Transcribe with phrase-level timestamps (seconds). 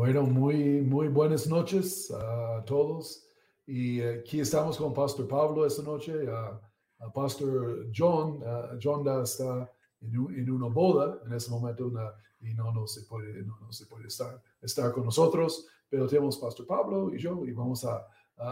[0.00, 3.28] Bueno, muy, muy buenas noches a todos.
[3.66, 6.26] Y aquí estamos con Pastor Pablo esta noche.
[6.26, 8.42] a Pastor John,
[8.82, 11.92] John está en, una boda en ese momento
[12.40, 16.38] y no, no, se puede, no, no, se puede estar, estar con nosotros, pero tenemos
[16.38, 18.06] Pastor Pablo y yo y vamos a,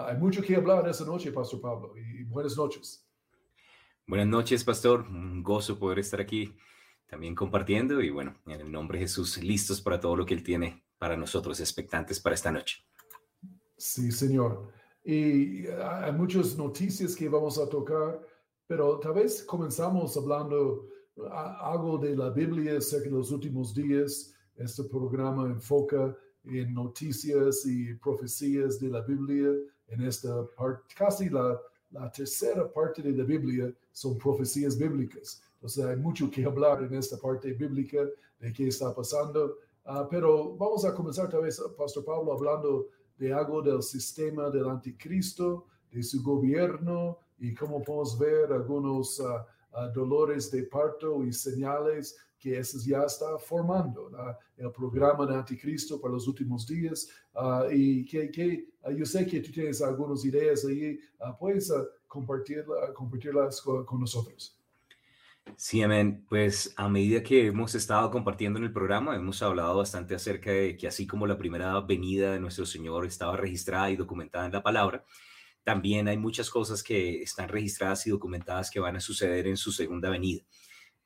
[0.07, 3.09] hay mucho que hablar esta noche, Pastor Pablo, y buenas noches.
[4.07, 5.01] Buenas noches, Pastor.
[5.09, 6.55] Un gozo poder estar aquí
[7.07, 10.43] también compartiendo y bueno, en el nombre de Jesús, listos para todo lo que Él
[10.43, 12.85] tiene para nosotros, expectantes para esta noche.
[13.77, 14.69] Sí, Señor.
[15.05, 18.21] Y hay muchas noticias que vamos a tocar,
[18.67, 20.87] pero tal vez comenzamos hablando
[21.61, 27.95] algo de la Biblia, que en los últimos días este programa enfoca en noticias y
[27.95, 29.51] profecías de la Biblia.
[29.87, 31.59] En esta parte, casi la,
[31.91, 35.43] la tercera parte de la Biblia son profecías bíblicas.
[35.55, 38.05] Entonces hay mucho que hablar en esta parte bíblica
[38.39, 39.57] de qué está pasando.
[39.91, 44.69] Ah, pero vamos a comenzar tal vez, Pastor Pablo, hablando de algo del sistema del
[44.69, 52.19] anticristo, de su gobierno y cómo podemos ver algunos uh, dolores de parto y señales
[52.39, 54.11] que eso ya está formando,
[54.59, 57.09] el programa de anticristo para los últimos días.
[57.73, 61.01] y que, que yo sé que tú tienes algunas ideas ahí,
[61.41, 61.73] puedes
[62.07, 64.58] compartirla, compartirlas con nosotros.
[65.57, 66.25] Sí, amén.
[66.29, 70.77] Pues a medida que hemos estado compartiendo en el programa, hemos hablado bastante acerca de
[70.77, 74.63] que así como la primera venida de nuestro Señor estaba registrada y documentada en la
[74.63, 75.05] palabra,
[75.65, 79.73] también hay muchas cosas que están registradas y documentadas que van a suceder en su
[79.73, 80.43] segunda venida.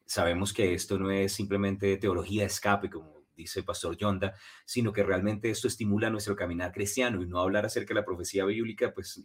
[0.07, 4.35] Sabemos que esto no es simplemente teología de escape, como dice el pastor Yonda,
[4.67, 8.45] sino que realmente esto estimula nuestro caminar cristiano y no hablar acerca de la profecía
[8.45, 9.23] bíblica, pues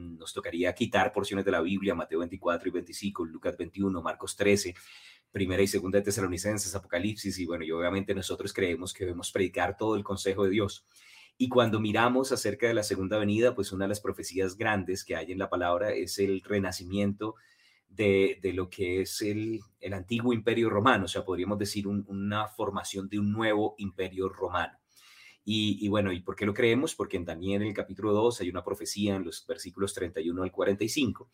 [0.00, 4.74] nos tocaría quitar porciones de la Biblia, Mateo 24 y 25, Lucas 21, Marcos 13,
[5.30, 9.76] Primera y Segunda de Tesalonicenses, Apocalipsis, y bueno, y obviamente nosotros creemos que debemos predicar
[9.76, 10.86] todo el consejo de Dios.
[11.38, 15.16] Y cuando miramos acerca de la segunda venida, pues una de las profecías grandes que
[15.16, 17.36] hay en la palabra es el renacimiento
[17.88, 19.60] de, lo que es el,
[19.92, 24.79] antiguo imperio romano, o sea, podríamos decir una formación de un nuevo imperio romano.
[25.52, 26.94] Y, bueno, ¿y por qué lo creemos?
[26.94, 30.52] Porque en Daniel, en el capítulo 2, hay una profecía en los versículos 31 al
[30.52, 31.28] 45,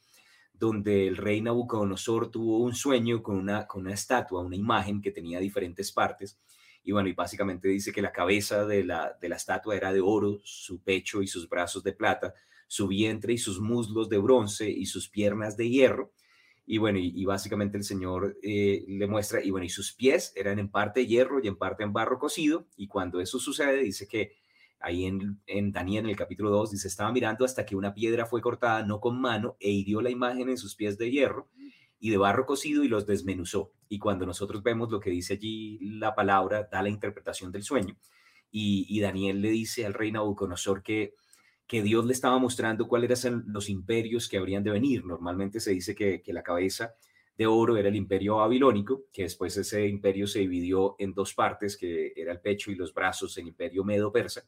[0.54, 5.10] donde el rey Nabucodonosor tuvo un sueño con una, con una estatua, una imagen que
[5.10, 6.40] tenía diferentes partes.
[6.82, 10.00] Y bueno, y básicamente dice que la cabeza de la, de la estatua era de
[10.00, 12.32] oro, su pecho y sus brazos de plata,
[12.66, 16.12] su vientre y sus muslos de bronce y sus piernas de hierro
[16.66, 20.58] y bueno, y, básicamente el Señor eh, le muestra, y bueno, y sus pies eran
[20.58, 24.32] en parte hierro y en parte en barro cocido, y cuando eso sucede, dice que
[24.80, 28.26] ahí en, en Daniel, en el capítulo 2, dice, estaba mirando hasta que una piedra
[28.26, 31.48] fue cortada, no con mano, e hirió la imagen en sus pies de hierro
[32.00, 33.72] y de barro cocido y los desmenuzó.
[33.88, 37.96] Y cuando nosotros vemos lo que dice allí la palabra, da la interpretación del sueño.
[38.50, 41.14] Y, y Daniel le dice al rey Nabucodonosor que
[41.66, 45.04] que Dios le estaba mostrando cuáles eran los imperios que habrían de venir.
[45.04, 46.94] Normalmente se dice que, la cabeza
[47.36, 51.76] de oro era el imperio babilónico, que después ese imperio se dividió en dos partes,
[51.76, 54.42] que era el pecho y los brazos, el imperio medo-persa.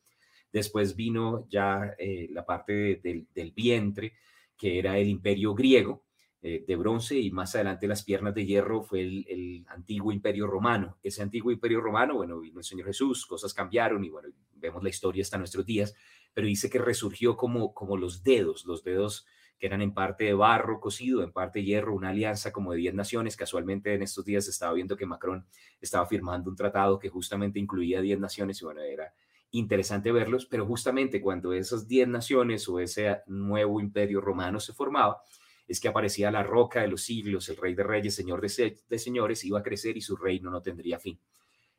[0.52, 4.14] Después vino ya eh, la parte del vientre,
[4.56, 6.04] que era el imperio griego
[6.40, 10.46] eh, de bronce, y más adelante las piernas de hierro fue el, el, antiguo imperio
[10.46, 10.96] romano.
[11.02, 14.88] Ese antiguo imperio romano, bueno, vino el Señor Jesús, cosas cambiaron y bueno, vemos la
[14.88, 15.94] historia hasta nuestros días,
[16.38, 19.26] pero dice que resurgió como, como los dedos, los dedos
[19.58, 22.94] que eran en parte de barro cocido, en parte hierro, una alianza como de 10
[22.94, 23.34] naciones.
[23.34, 25.44] Casualmente en estos días estaba viendo que Macron
[25.80, 29.12] estaba firmando un tratado que justamente incluía 10 naciones y bueno, era
[29.50, 35.20] interesante verlos, pero justamente cuando esas 10 naciones o ese nuevo imperio romano se formaba,
[35.66, 39.44] es que aparecía la roca de los siglos, el rey de reyes, señor de, señores,
[39.44, 41.18] iba a crecer y su reino no tendría fin.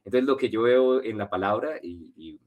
[0.03, 2.41] Entonces lo que yo veo en la palabra y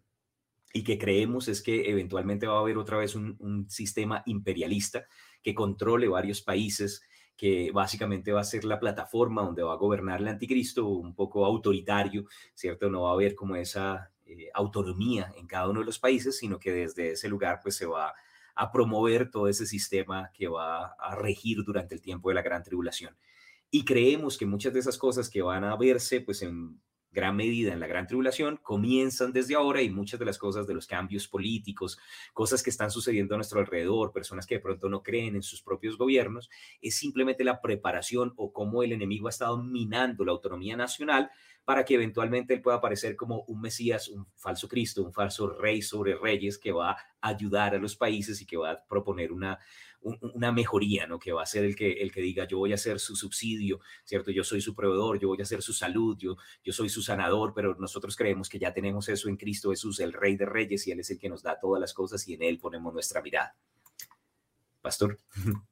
[0.82, 5.06] que creemos es que eventualmente va a haber otra vez un, sistema imperialista
[5.42, 7.02] que controle varios países,
[7.36, 11.44] que básicamente va a ser la plataforma donde va a gobernar el anticristo, un poco
[11.44, 12.24] autoritario,
[12.54, 12.88] ¿cierto?
[12.88, 16.58] No va a haber como esa eh, autonomía en cada uno de los países, sino
[16.58, 18.14] que desde ese lugar pues se va
[18.54, 22.62] a promover todo ese sistema que va a regir durante el tiempo de la gran
[22.62, 23.16] tribulación.
[23.70, 26.80] Y creemos que muchas de esas cosas que van a verse pues en
[27.12, 30.74] gran medida en la gran tribulación comienzan desde ahora y muchas de las cosas de
[30.74, 31.98] los cambios políticos,
[32.32, 35.62] cosas que están sucediendo a nuestro alrededor, personas que de pronto no creen en sus
[35.62, 36.50] propios gobiernos,
[36.80, 41.30] es simplemente la preparación o cómo el enemigo ha estado minando la autonomía nacional
[41.64, 45.80] para que eventualmente él pueda aparecer como un Mesías, un falso Cristo, un falso rey
[45.80, 49.60] sobre reyes que va a ayudar a los países y que va a proponer una,
[50.02, 51.18] una mejoría, ¿no?
[51.18, 53.80] Que va a ser el que, el que diga, yo voy a ser su subsidio,
[54.04, 54.30] ¿cierto?
[54.30, 57.52] Yo soy su proveedor, yo voy a ser su salud, yo, yo soy su sanador,
[57.54, 60.90] pero nosotros creemos que ya tenemos eso en Cristo Jesús, el Rey de Reyes, y
[60.90, 63.54] Él es el que nos da todas las cosas y en Él ponemos nuestra mirada.
[64.80, 65.18] Pastor.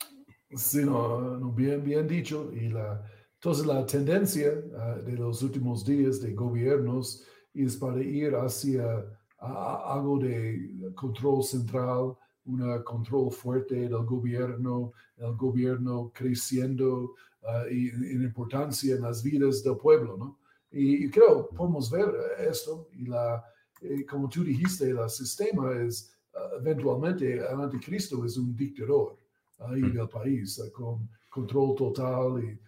[0.57, 2.51] Sí, no, bien, bien dicho.
[2.53, 3.05] Y la,
[3.35, 7.25] entonces la tendencia ah, de los últimos días de gobiernos
[7.55, 9.07] es para ir hacia
[9.39, 18.95] algo de control central, un control fuerte del gobierno, el gobierno creciendo uh, en importancia
[18.95, 20.39] en las vidas del pueblo, ¿no?
[20.73, 23.45] Y, creo, podemos ver esto, y la,
[23.81, 29.19] eh, como tú dijiste, el sistema es, uh, eventualmente, el anticristo es un dictador
[29.59, 32.59] ahí del país, uh, con control total y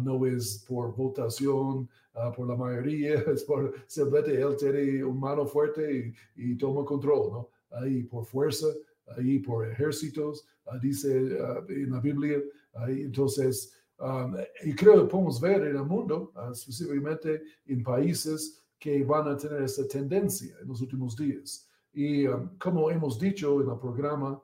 [0.00, 1.88] no es por votación,
[2.36, 7.32] por la mayoría, es por simplemente él tiene un mano fuerte y, y toma control,
[7.32, 7.48] ¿no?
[7.70, 8.68] Ahí por fuerza
[9.16, 12.42] ahí por ejércitos, ah, dice ah, en la Biblia.
[12.88, 14.34] entonces, um,
[14.64, 19.62] y creo que podemos ver en el mundo, específicamente en países que van a tener
[19.62, 21.68] esa tendencia en los últimos días.
[21.92, 24.40] Y um, como hemos dicho en el programa,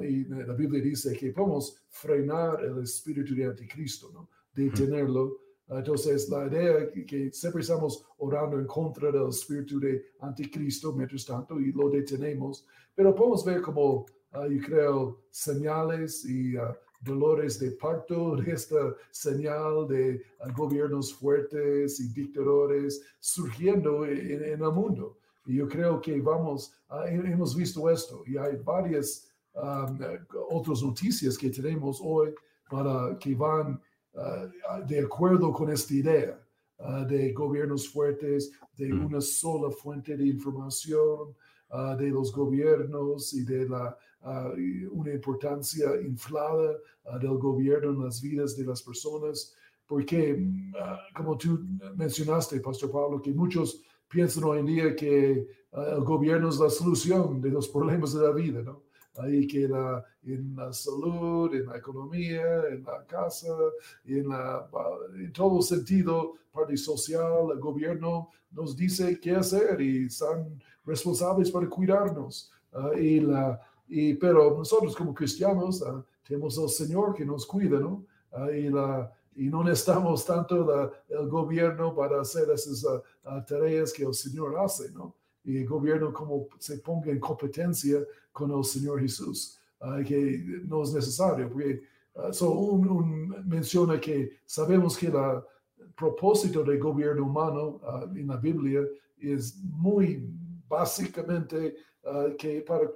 [0.00, 4.28] y la Biblia dice que podemos frenar el espíritu de anticristo, ¿no?
[4.54, 5.47] detenerlo.
[5.70, 11.60] Entonces, la idea que siempre estamos orando en contra del espíritu de anticristo mientras tanto
[11.60, 17.72] y lo detenemos, pero podemos ver como, uh, yo creo, señales y uh, dolores de
[17.72, 25.18] parto de esta señal de uh, gobiernos fuertes y dictadores surgiendo en, el mundo.
[25.44, 26.74] Y yo creo que vamos,
[27.06, 29.98] hemos visto esto y hay varias um,
[30.50, 32.34] otras noticias que tenemos hoy
[32.68, 33.80] para que van
[34.14, 36.40] Uh, de acuerdo con esta idea
[36.78, 39.06] uh, de gobiernos fuertes, de mm.
[39.06, 41.34] una sola fuente de información,
[41.70, 43.96] uh, de los gobiernos y de la,
[44.90, 46.76] una importancia inflada
[47.20, 49.54] del gobierno en las vidas de las personas,
[49.86, 50.44] porque
[51.14, 51.60] como tú
[51.94, 57.40] mencionaste, Pastor Pablo, que muchos piensan hoy en día que el gobierno es la solución
[57.40, 58.87] de los problemas de la vida, ¿no?
[59.18, 63.54] Ahí que la, en la salud, en la economía, en la casa,
[64.04, 64.68] en, la,
[65.14, 71.68] en todo sentido, parte social, el gobierno nos dice qué hacer y están responsables para
[71.68, 72.50] cuidarnos.
[72.72, 77.78] Ah, y la, y, pero nosotros como cristianos uh, tenemos al Señor que nos cuida,
[77.78, 78.04] ¿no?
[78.32, 82.84] Uh, y, la, y no necesitamos tanto el gobierno para hacer esas
[83.46, 85.14] tareas que el Señor hace, ¿no?
[85.48, 88.00] Y el gobierno como se ponga en competencia
[88.32, 91.80] con el Señor Jesús, uh, que no es necesario, porque
[92.16, 95.42] uh, so un, menciona que sabemos que el
[95.96, 98.82] propósito del gobierno humano uh, en la Biblia
[99.18, 100.22] es muy
[100.68, 101.74] básicamente
[102.38, 102.88] que para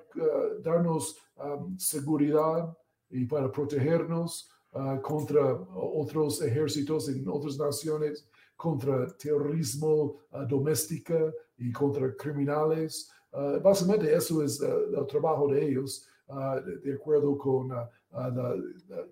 [0.63, 2.75] darnos um, seguridad
[3.11, 4.49] y para protegernos
[5.03, 8.27] contra otros ejércitos en otras naciones,
[8.57, 10.19] contra terrorismo
[10.49, 11.33] doméstico,
[11.63, 13.11] y contra criminales.
[13.33, 17.71] Uh, básicamente eso es uh, el trabajo de ellos, uh, de, acuerdo con,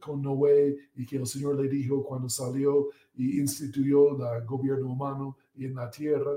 [0.00, 5.36] con Noé y que el Señor le dijo cuando salió y instituyó el gobierno humano
[5.56, 6.32] en la tierra.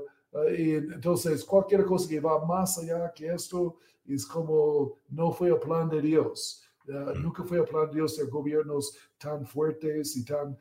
[0.58, 5.60] y entonces, cualquier cosa que va más allá que esto es como no fue el
[5.60, 6.64] plan de Dios.
[7.22, 10.58] nunca fue el plan de Dios de gobiernos tan fuertes y tan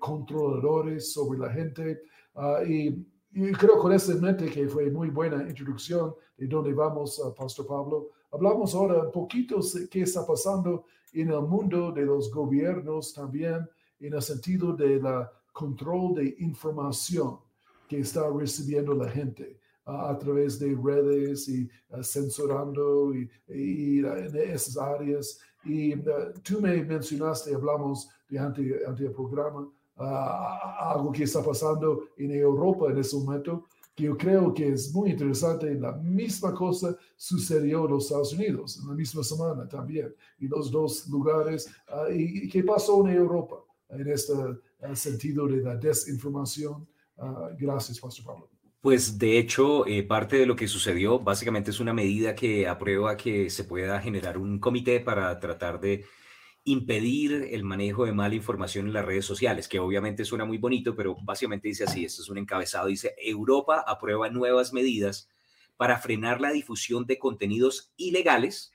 [0.00, 2.02] controladores sobre la gente.
[2.66, 7.34] y y creo con esta mente que fue muy buena introducción de dónde vamos, uh,
[7.34, 8.10] Pastor Pablo.
[8.30, 9.58] Hablamos ahora un poquito
[9.90, 15.32] qué está pasando en el mundo de los gobiernos también, en el sentido de la
[15.52, 17.40] control de información
[17.88, 24.36] que está recibiendo la gente uh, a través de redes y uh, censurando y, en
[24.36, 25.40] esas áreas.
[25.64, 25.96] Y
[26.44, 32.90] tú me mencionaste, hablamos de ante, ante el programa, algo que está pasando en Europa
[32.90, 35.74] en ese momento, que yo creo que es muy interesante.
[35.74, 40.70] La misma cosa sucedió en los Estados Unidos, en la misma semana también, y los
[40.70, 41.70] dos lugares.
[41.88, 43.56] Ah, y, qué pasó en Europa
[43.90, 44.32] en este
[44.82, 46.86] ah, sentido de la desinformación?
[47.16, 48.50] Ah, gracias, Pastor Pablo.
[48.80, 53.16] Pues de hecho, eh, parte de lo que sucedió básicamente es una medida que aprueba
[53.16, 56.04] que se pueda generar un comité para tratar de
[56.64, 60.96] impedir el manejo de mala información en las redes sociales, que obviamente suena muy bonito,
[60.96, 65.28] pero básicamente dice así, esto es un encabezado, dice, Europa aprueba nuevas medidas
[65.76, 68.72] para frenar la difusión de contenidos ilegales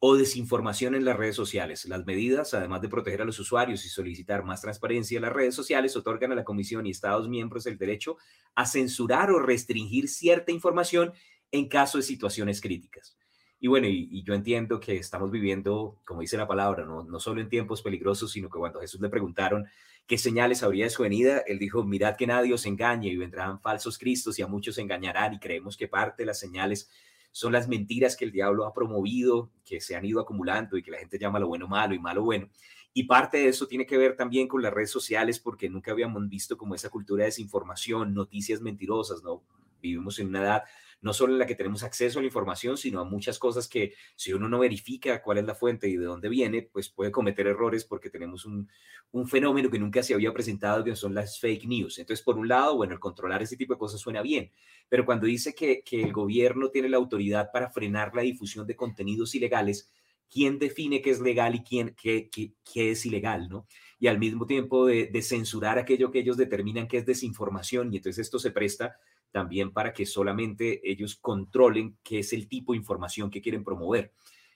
[0.00, 1.86] o desinformación en las redes sociales.
[1.86, 5.54] Las medidas, además de proteger a los usuarios y solicitar más transparencia en las redes
[5.54, 8.18] sociales, otorgan a la Comisión y Estados miembros el derecho
[8.54, 11.14] a censurar o restringir cierta información
[11.52, 13.16] en caso de situaciones críticas.
[13.64, 17.40] Y bueno, y, yo entiendo que estamos viviendo, como dice la palabra, no, no solo
[17.40, 19.64] en tiempos peligrosos, sino que cuando Jesús le preguntaron
[20.06, 23.58] qué señales habría de su venida, él dijo, mirad que nadie os engañe y vendrán
[23.62, 26.90] falsos cristos y a muchos engañarán y creemos que parte de las señales
[27.32, 30.90] son las mentiras que el diablo ha promovido, que se han ido acumulando y que
[30.90, 32.50] la gente llama lo bueno malo y malo bueno.
[32.92, 36.28] Y parte de eso tiene que ver también con las redes sociales, porque nunca habíamos
[36.28, 39.42] visto como esa cultura de desinformación, noticias mentirosas, ¿no?
[39.80, 40.64] Vivimos en una edad
[41.04, 43.92] no solo en la que tenemos acceso a la información, sino a muchas cosas que
[44.16, 47.46] si uno no verifica cuál es la fuente y de dónde viene, pues puede cometer
[47.46, 48.70] errores porque tenemos un,
[49.26, 51.98] fenómeno que nunca se había presentado, que son las fake news.
[51.98, 54.50] Entonces, por un lado, bueno, el controlar ese tipo de cosas suena bien,
[54.88, 58.74] pero cuando dice que, que el gobierno tiene la autoridad para frenar la difusión de
[58.74, 59.92] contenidos ilegales,
[60.30, 63.66] ¿quién define qué es legal y quién, qué, qué, es ilegal, no?
[63.98, 67.98] Y al mismo tiempo de, de censurar aquello que ellos determinan que es desinformación, y
[67.98, 68.96] entonces esto se presta
[69.34, 74.12] también para que solamente ellos controlen qué es el tipo de información que quieren promover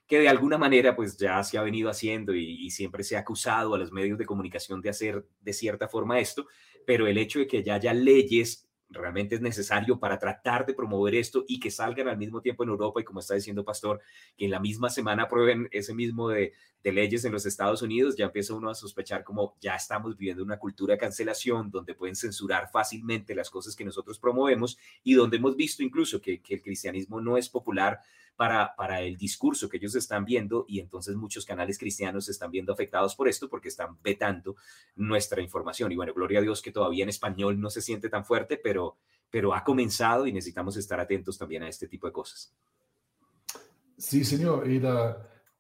[0.07, 3.75] que de alguna manera pues ya se ha venido haciendo y, siempre se ha acusado
[3.75, 6.47] a los medios de comunicación de hacer de cierta forma esto,
[6.87, 11.15] pero el hecho de que ya haya leyes realmente es necesario para tratar de promover
[11.15, 14.01] esto y que salgan al mismo tiempo en Europa y como está diciendo Pastor,
[14.37, 16.53] que en la misma semana aprueben ese mismo de,
[16.85, 20.59] leyes en los Estados Unidos, ya empieza uno a sospechar como ya estamos viviendo una
[20.59, 25.55] cultura de cancelación donde pueden censurar fácilmente las cosas que nosotros promovemos y donde hemos
[25.55, 28.01] visto incluso que el cristianismo no es popular
[28.39, 32.53] para, para el discurso que ellos están viendo y entonces muchos canales cristianos se están
[32.53, 34.55] viendo afectados por esto porque están vetando
[34.95, 35.91] nuestra información.
[35.91, 38.97] Y bueno, gloria a Dios que todavía en español no se siente tan fuerte, pero,
[39.29, 42.55] pero ha comenzado y necesitamos estar atentos también a este tipo de cosas.
[43.97, 44.71] Sí, señor.
[44.71, 44.81] Y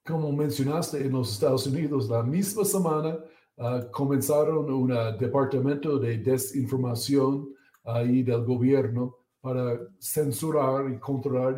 [0.04, 3.18] como mencionaste, en los Estados Unidos, la misma semana
[3.56, 7.48] uh, comenzaron un departamento de desinformación
[7.82, 11.56] ahí del gobierno para censurar y controlar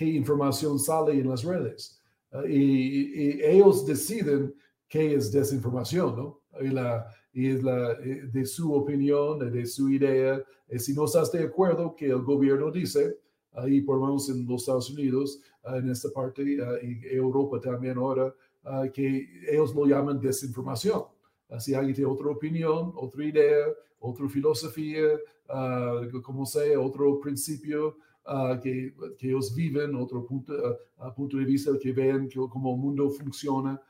[0.00, 2.00] qué información sale en las redes.
[2.32, 4.54] Ah, y, ellos deciden
[4.88, 6.40] qué es desinformación, ¿no?
[6.58, 10.42] Y, la, y la, eh, de su opinión, de su idea.
[10.70, 13.18] Y si no estás de acuerdo que el gobierno dice,
[13.52, 17.60] ahí por lo menos en los Estados Unidos, ah, en esta parte, uh, y Europa
[17.60, 18.34] también ahora,
[18.94, 21.02] que ellos lo llaman desinformación.
[21.58, 23.66] Si alguien tiene otra opinión, otra idea,
[23.98, 25.18] otra filosofía,
[26.22, 27.96] como sea, otro principio,
[28.62, 30.52] que, que, ellos viven, otro punto,
[31.16, 33.80] punto de vista que ven que, cómo el mundo funciona,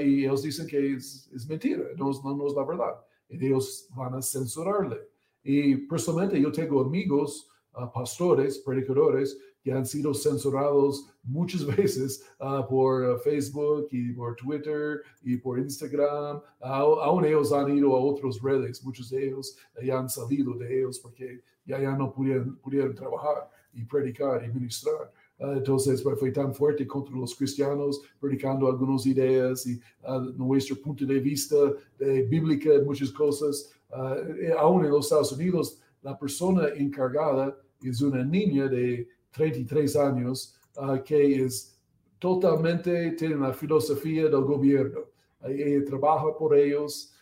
[0.00, 2.94] y ellos dicen que es, es mentira, no, no, es la verdad.
[3.28, 4.98] Y ellos van a censurarle.
[5.42, 7.48] Y personalmente yo tengo amigos,
[7.94, 12.24] pastores, predicadores, que han sido censurados muchas veces
[12.68, 16.40] por Facebook y por Twitter y por Instagram.
[16.60, 20.98] aún ellos han ido a otras redes, muchos de ellos ya han salido de ellos
[20.98, 25.10] porque ya, ya no pudieron, pudieron trabajar y predicar y ministrar.
[25.40, 31.06] Uh, entonces fue tan fuerte contra los cristianos, predicando algunas ideas y uh, nuestro punto
[31.06, 31.56] de vista
[31.98, 33.72] de bíblica en muchas cosas.
[33.90, 40.56] Uh, aún en los Estados Unidos, la persona encargada es una niña de 33 años
[41.04, 41.78] que es
[42.18, 45.00] totalmente, tiene la filosofía del gobierno.
[45.44, 47.12] ella trabaja por ellos,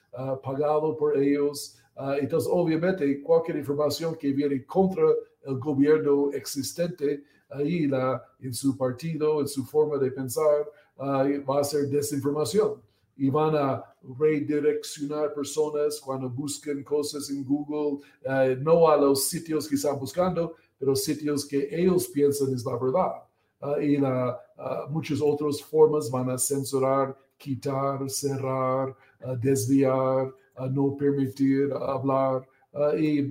[0.43, 1.77] pagado por ellos.
[2.21, 5.05] entonces, obviamente, cualquier información que viene contra
[5.49, 11.65] el gobierno existente ahí la, en su partido, en su forma de pensar, va a
[11.65, 12.81] ser desinformación
[13.19, 13.85] y van a
[14.19, 20.55] redireccionar personas cuando busquen cosas en Google, eh, no a los sitios que están buscando,
[20.79, 23.13] pero sitios que ellos piensan es la verdad.
[23.61, 30.33] Ah, y la, ah, muchas otras formas van a censurar, quitar, cerrar, ah, desviar,
[30.71, 32.47] no permitir hablar.
[32.99, 33.23] y,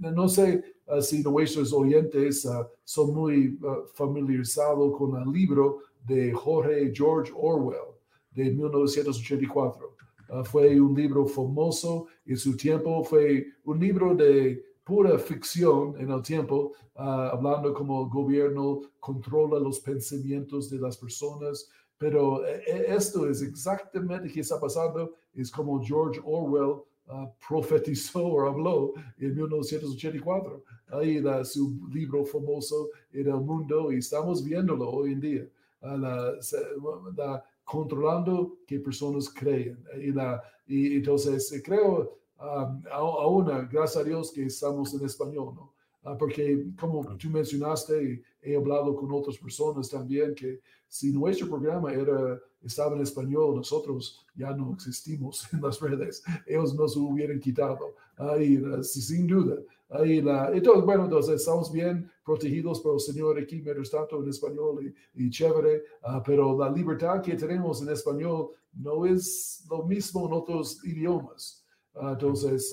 [0.00, 6.32] no sé, uh, si nuestros oyentes uh, son muy uh, familiarizados con el libro de
[6.32, 7.96] Jorge George Orwell
[8.30, 9.96] de 1984.
[10.44, 16.22] fue un libro famoso en su tiempo, fue un libro de pura ficción en el
[16.22, 23.28] tiempo, hablando como el gobierno controla los pensamientos de las personas, pero eh, eh, esto
[23.28, 29.34] es exactamente lo que está pasando, es como George Orwell uh, profetizó o habló en
[29.34, 30.64] 1984.
[30.88, 35.48] Ahí da su libro famoso en el mundo y estamos viéndolo hoy en día.
[35.80, 39.84] Uh, la, controlando que personas creen.
[40.00, 45.75] Y, la, y entonces creo, um, aún, gracias a Dios que estamos en español, ¿no?
[46.06, 51.92] Ah, porque como tú mencionaste, he hablado con otras personas también que si nuestro programa
[51.92, 56.22] era, estaba en español, nosotros ya no existimos en las redes.
[56.46, 57.96] Ellos nos hubieran quitado.
[58.18, 59.56] Ahí, sin duda.
[59.88, 64.28] Ahí la, entonces, bueno, entonces estamos bien protegidos por el Señor aquí, mientras tanto en
[64.28, 70.24] español y, chévere, ah, pero la libertad que tenemos en español no es lo mismo
[70.28, 71.64] en otros idiomas.
[71.94, 72.72] Ah, entonces,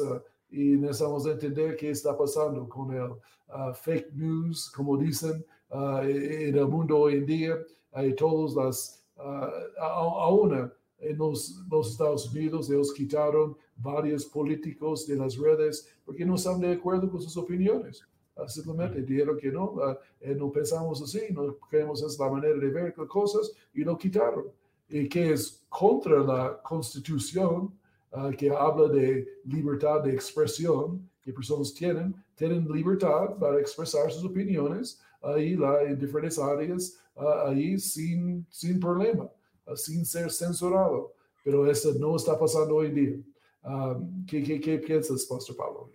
[0.53, 6.55] y necesitamos entender qué está pasando con el uh, fake news, como dicen uh, en
[6.55, 7.57] el mundo hoy en día.
[7.91, 15.15] Hay todas las, uh, aún en los, los, Estados Unidos, ellos quitaron varios políticos de
[15.15, 18.05] las redes porque no están de acuerdo con sus opiniones.
[18.47, 19.75] simplemente dijeron que no,
[20.21, 24.45] eh, no pensamos así, no creemos es la manera de ver cosas y lo quitaron.
[24.87, 27.73] Y que es contra la constitución
[28.15, 34.23] Ah, que habla de libertad de expresión que personas tienen, tienen libertad para expresar sus
[34.23, 39.27] opiniones ahí la, en diferentes áreas, uh, ahí sin, sin problema,
[39.65, 41.15] uh, sin ser censurado.
[41.43, 43.15] Pero eso no está pasando hoy en día.
[44.27, 45.89] ¿qué, qué, qué, piensas, Pastor Pablo?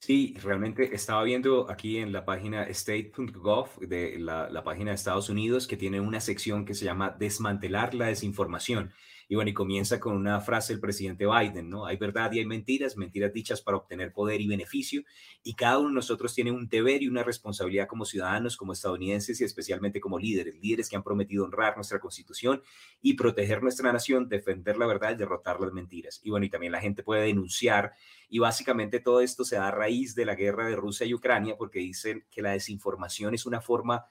[0.00, 5.30] Sí, realmente estaba viendo aquí en la página state.gov de la, la página de Estados
[5.30, 8.92] Unidos que tiene una sección que se llama Desmantelar la desinformación.
[9.28, 11.86] Y bueno, y comienza con una frase del presidente Biden, ¿no?
[11.86, 15.02] Hay verdad y hay mentiras, mentiras dichas para obtener poder y beneficio,
[15.42, 19.40] y cada uno de nosotros tiene un deber y una responsabilidad como ciudadanos, como estadounidenses
[19.40, 22.62] y especialmente como líderes, líderes que han prometido honrar nuestra constitución
[23.02, 26.20] y proteger nuestra nación, defender la verdad y derrotar las mentiras.
[26.22, 27.92] Y bueno, y también la gente puede denunciar,
[28.28, 31.56] y básicamente todo esto se da a raíz de la guerra de Rusia y Ucrania,
[31.56, 34.06] porque dicen que la desinformación es una forma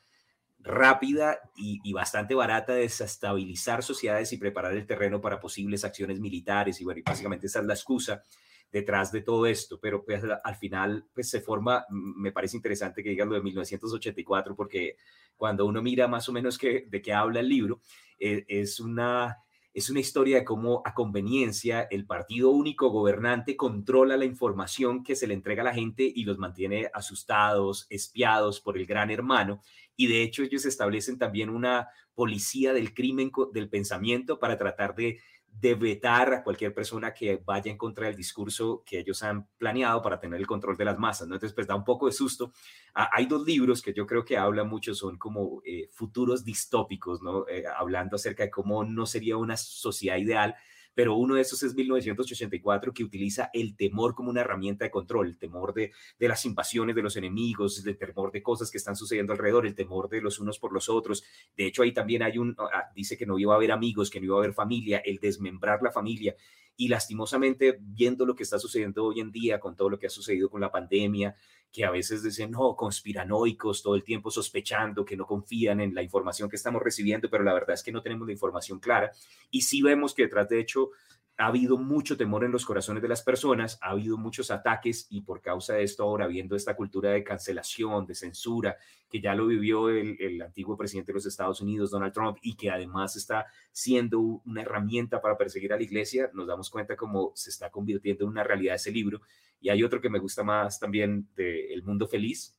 [0.66, 6.82] rápida y, bastante barata de desestabilizar sociedades y preparar el terreno para posibles acciones militares.
[6.82, 8.24] Y bueno, básicamente esa es la excusa
[8.72, 13.12] detrás de todo esto, pero pues al final pues se forma, me parece interesante que
[13.12, 14.98] digan lo de 1984, porque
[15.38, 17.80] cuando uno mira más o menos que, de qué habla el libro,
[18.20, 19.38] eh, es una
[19.76, 25.18] es una historia de cómo a conveniencia el partido único gobernante controla la información que
[25.18, 29.62] se le entrega a la gente y los mantiene asustados, espiados por el gran hermano.
[29.96, 35.20] Y de hecho ellos establecen también una policía del crimen, del pensamiento, para tratar de
[35.60, 40.02] de vetar a cualquier persona que vaya en contra del discurso que ellos han planeado
[40.02, 41.36] para tener el control de las masas, ¿no?
[41.36, 42.52] Entonces, pues da un poco de susto.
[42.94, 47.22] Ah, hay dos libros que yo creo que hablan mucho, son como eh, futuros distópicos,
[47.22, 47.48] ¿no?
[47.48, 50.56] Eh, hablando acerca de cómo no sería una sociedad ideal
[50.96, 55.28] pero uno de esos es 1984 que utiliza el temor como una herramienta de control,
[55.28, 58.96] el temor de, de las invasiones de los enemigos, el temor de cosas que están
[58.96, 61.24] sucediendo alrededor, el temor de los unos por los otros.
[61.56, 64.20] De hecho, ahí también hay un, ah, dice que no iba a haber amigos, que
[64.20, 66.36] no iba a haber familia, el desmembrar la familia.
[66.78, 70.10] Y lastimosamente, viendo lo que está sucediendo hoy en día con todo lo que ha
[70.10, 71.36] sucedido con la pandemia,
[71.76, 76.02] que a veces dicen, no, conspiranoicos, todo el tiempo sospechando, que no confían en la
[76.02, 79.12] información que estamos recibiendo, pero la verdad es que no tenemos la información clara.
[79.52, 80.92] Y sí vemos que detrás, de hecho,
[81.38, 85.20] ha habido mucho temor en los corazones de las personas, ha habido muchos ataques y
[85.20, 88.78] por causa de esto ahora viendo esta cultura de cancelación, de censura,
[89.10, 92.56] que ya lo vivió el, el, antiguo presidente de los Estados Unidos, Donald Trump, y
[92.56, 97.34] que además está siendo una herramienta para perseguir a la iglesia, nos damos cuenta cómo
[97.36, 99.20] se está convirtiendo en una realidad ese libro.
[99.60, 102.56] Y hay otro que me gusta más también de El Mundo Feliz,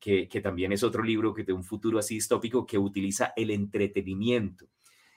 [0.00, 4.66] que, también es otro libro que de un futuro así distópico que utiliza el entretenimiento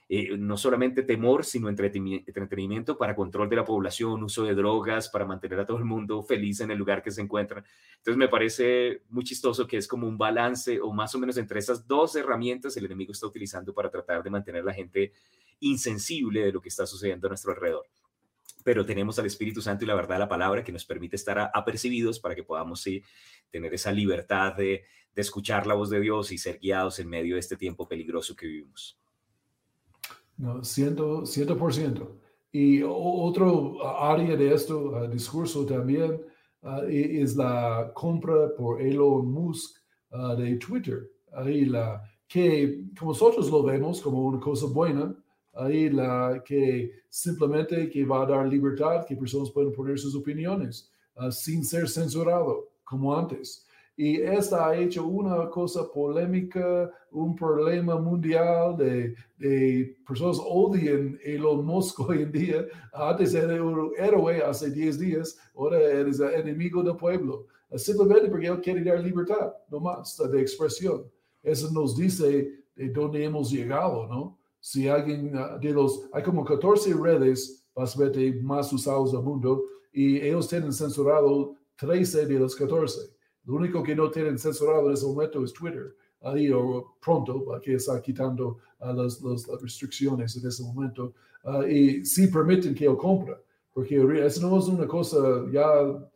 [0.09, 5.25] eh, no solamente temor, sino entretenimiento para control de la población, uso de drogas, para
[5.25, 7.63] mantener a todo el mundo feliz en el lugar que se encuentran.
[7.97, 11.59] Entonces me parece muy chistoso que es como un balance o más o menos entre
[11.59, 15.13] esas dos herramientas el enemigo está utilizando para tratar de mantener la gente
[15.61, 17.87] insensible de lo que está sucediendo a nuestro alrededor
[18.63, 21.51] pero tenemos al Espíritu Santo y la verdad de la palabra que nos permite estar
[21.53, 23.03] apercibidos para que podamos sí,
[23.49, 27.35] tener esa libertad de, de escuchar la voz de Dios y ser guiados en medio
[27.35, 28.99] de este tiempo peligroso que vivimos.
[30.37, 32.19] No, ciento, ciento por ciento.
[32.51, 34.73] Y otro área de este
[35.11, 36.21] discurso también
[36.61, 39.77] uh, es la compra por Elon Musk
[40.11, 41.09] uh, de Twitter.
[41.33, 45.15] Ahí la que nosotros lo vemos como una cosa buena,
[45.53, 50.91] ahí la que simplemente que va a dar libertad, que personas pueden poner sus opiniones
[51.31, 53.65] sin ser censurado como antes.
[53.95, 61.63] Y esta ha hecho una cosa polémica, un problema mundial de, de personas odian Elon
[61.63, 62.65] Musk hoy en día.
[62.91, 67.45] Antes era un héroe hace 10 días, ahora eres enemigo del pueblo.
[67.75, 71.03] Simplemente porque él quiere dar libertad, no más, de expresión.
[71.43, 74.37] Eso nos dice de dónde hemos llegado, ¿no?
[74.63, 80.21] Si alguien ah, de los, hay como 14 redes básicamente más usados del mundo y
[80.21, 85.05] ellos tienen censurado 13 de los 14 Lo único que no tienen censurado en ese
[85.05, 85.97] momento es Twitter.
[86.21, 91.13] Ahí o pronto, que está quitando las, las, restricciones en ese momento.
[91.69, 93.35] y sí permiten que él compre
[93.73, 93.95] porque
[94.25, 95.17] eso no es una cosa
[95.51, 95.65] ya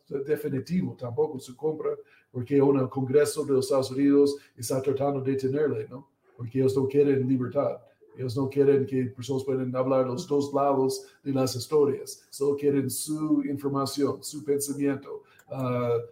[0.08, 1.90] definitiva, tampoco se compra,
[2.30, 6.08] porque un Congreso de los Estados Unidos está tratando de tenerle, ¿no?
[6.36, 7.78] Porque ellos no quieren libertad.
[8.18, 12.26] Ellos no quieren que personas puedan hablar los dos lados de las historias.
[12.30, 15.22] Solo quieren su información, su pensamiento.
[15.48, 16.02] Uh,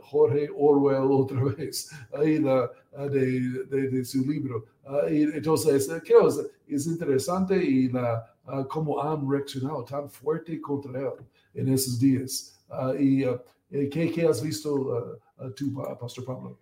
[0.00, 4.64] Jorge Orwell otra vez, ahí la, uh, de, de, su libro.
[4.84, 8.24] Uh, y entonces, creo es, es interesante y la,
[8.68, 11.12] cómo han reaccionado tan fuerte contra él
[11.52, 12.64] en esos días.
[12.98, 13.24] ¿Y
[13.90, 15.20] ¿qué, ¿qué, has visto
[15.56, 16.56] tú, Pastor Pablo?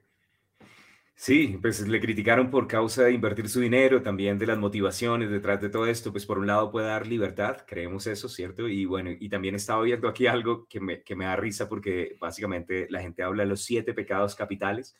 [1.16, 5.60] Sí, pues le criticaron por causa de invertir su dinero, también de las motivaciones detrás
[5.60, 8.68] de todo esto, pues por un lado puede dar libertad, creemos eso, ¿cierto?
[8.68, 12.16] Y bueno, y también estaba viendo aquí algo que me, que me da risa porque
[12.20, 14.96] básicamente la gente habla de los siete pecados capitales,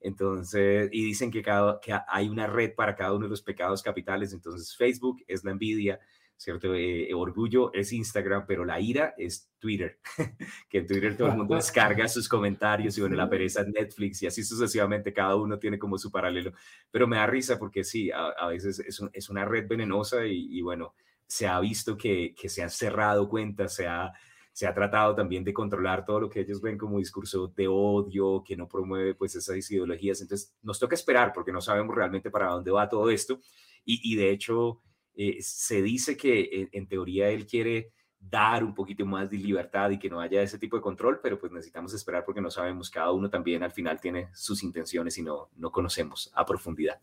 [0.00, 3.82] entonces, y dicen que, cada, que hay una red para cada uno de los pecados
[3.82, 6.00] capitales, entonces Facebook es la envidia,
[6.40, 6.74] ¿cierto?
[6.74, 9.98] Eh, orgullo es Instagram, pero la ira es Twitter,
[10.70, 14.22] que en Twitter todo el mundo descarga sus comentarios y bueno, la pereza es Netflix
[14.22, 16.52] y así sucesivamente, cada uno tiene como su paralelo,
[16.90, 20.94] pero me da risa porque sí, a, veces es, es, una red venenosa y, bueno,
[21.26, 24.10] se ha visto que, que, se han cerrado cuentas, se ha,
[24.50, 28.42] se ha tratado también de controlar todo lo que ellos ven como discurso de odio,
[28.42, 32.48] que no promueve pues esas ideologías, entonces nos toca esperar porque no sabemos realmente para
[32.48, 33.40] dónde va todo esto.
[33.84, 34.80] Y, y de hecho
[35.14, 39.90] eh, se dice que eh, en teoría él quiere dar un poquito más de libertad
[39.90, 42.90] y que no haya ese tipo de control, pero pues necesitamos esperar porque no sabemos,
[42.90, 47.00] cada uno también al final tiene sus intenciones y no, no conocemos a profundidad.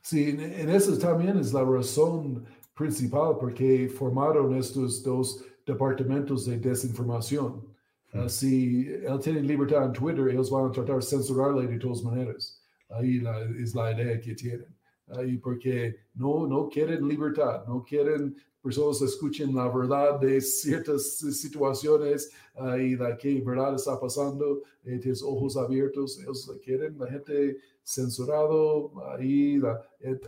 [0.00, 7.68] Sí, en eso también es la razón principal porque formaron estos dos departamentos de desinformación.
[8.12, 8.28] Mm.
[8.28, 12.60] si él tiene libertad en Twitter, ellos van a tratar de censurarle de todas maneras.
[12.88, 13.22] Ahí
[13.62, 14.66] es la idea que tienen
[15.26, 22.30] y porque no, no quieren libertad, no quieren personas escuchen la verdad de ciertas situaciones
[22.78, 28.92] y la que verdad está pasando, eh, tienes ojos abiertos, ellos quieren la gente censurado,
[29.10, 29.80] ahí la,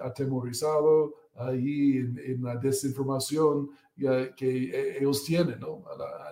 [0.03, 3.71] atemorizado, ahí en, la desinformación
[4.37, 5.85] que eh, ellos tienen, ¿no?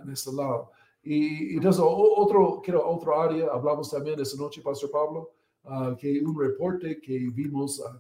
[0.03, 0.71] en este lado.
[1.03, 5.31] Y, entonces, otro, quiero, otro área, hablamos también esta noche, Pastor Pablo,
[5.65, 7.99] uh, que un reporte que vimos uh,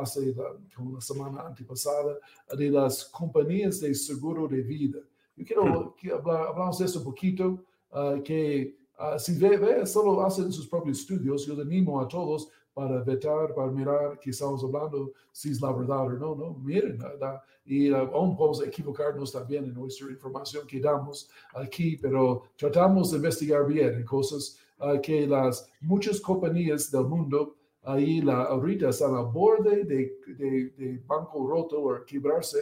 [0.00, 2.18] hace la, como la semana antepasada
[2.56, 4.98] de las compañías de seguro de vida.
[5.36, 5.94] Yo quiero hmm.
[5.96, 10.66] que hablamos de eso un poquito, ah, que uh, si ve, ve, solo hacen sus
[10.66, 15.60] propios estudios, yo animo a todos para vetar, para mirar que estamos hablando, si es
[15.60, 16.54] la verdad o no, ¿no?
[16.54, 17.40] Miren, ¿verdad?
[17.64, 23.16] y uh, aún podemos equivocarnos también en nuestra información que damos aquí, pero tratamos de
[23.16, 24.60] investigar bien en cosas
[25.02, 31.02] que las muchas compañías del mundo ahí la, ahorita están al borde de, de, de
[31.06, 32.58] banco roto o quebrarse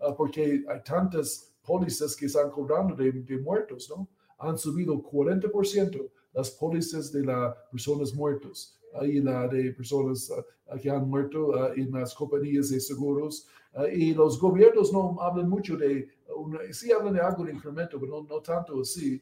[0.00, 4.08] uh, porque hay tantas pólizas que están cobrando de, de, muertos, ¿no?
[4.38, 10.88] Han subido 40% las pólizas de las personas muertas, ahí la de personas uh, que
[10.88, 13.48] han muerto uh, en las compañías de seguros.
[13.92, 18.22] y los gobiernos no hablan mucho de, una, sí hablan de algo de incremento, pero
[18.22, 19.20] no, no tanto así.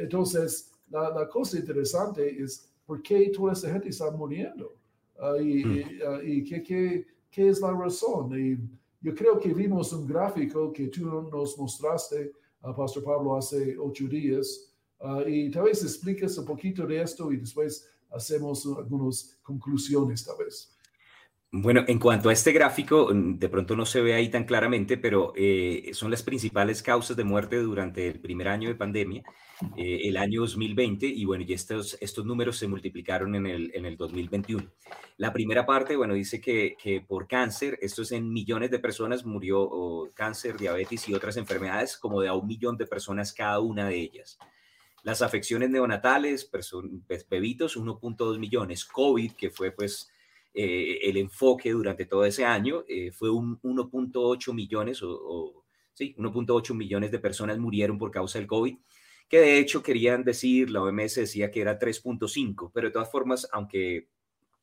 [0.00, 4.79] entonces, la, la cosa interesante es por qué toda esa gente está muriendo.
[5.20, 5.84] Ah, y, mm.
[6.06, 8.32] ah, y, qué, qué, qué, es la razón.
[8.38, 8.58] Y
[9.00, 14.08] yo creo que vimos un gráfico que tú nos mostraste, uh, Pastor Pablo, hace ocho
[14.08, 14.66] días.
[15.26, 20.74] y tal vez expliques un poquito de esto y después hacemos algunas conclusiones, tal vez.
[21.52, 24.96] Bueno, en cuanto a este gráfico, mm, de pronto no se ve ahí tan claramente,
[24.96, 29.24] pero eh, son las principales causas de muerte durante el primer año de pandemia,
[29.76, 33.84] eh, el año 2020, y bueno, y estos, estos números se multiplicaron en el, en
[33.84, 34.70] el 2021.
[35.16, 39.24] La primera parte, bueno, dice que, que por cáncer, esto es en millones de personas,
[39.26, 43.88] murió cáncer, diabetes y otras enfermedades, como de a un millón de personas cada una
[43.88, 44.38] de ellas.
[45.02, 46.48] Las afecciones neonatales,
[47.28, 48.84] bebitos, 1.2 millones.
[48.84, 50.10] COVID, que fue pues
[50.52, 56.74] eh, el enfoque durante todo ese año eh, fue un 1.8 millones o, sí, 1.8
[56.74, 58.76] millones de personas murieron por causa del COVID,
[59.28, 63.48] que de hecho querían decir, la OMS decía que era 3.5, pero de todas formas,
[63.52, 64.08] aunque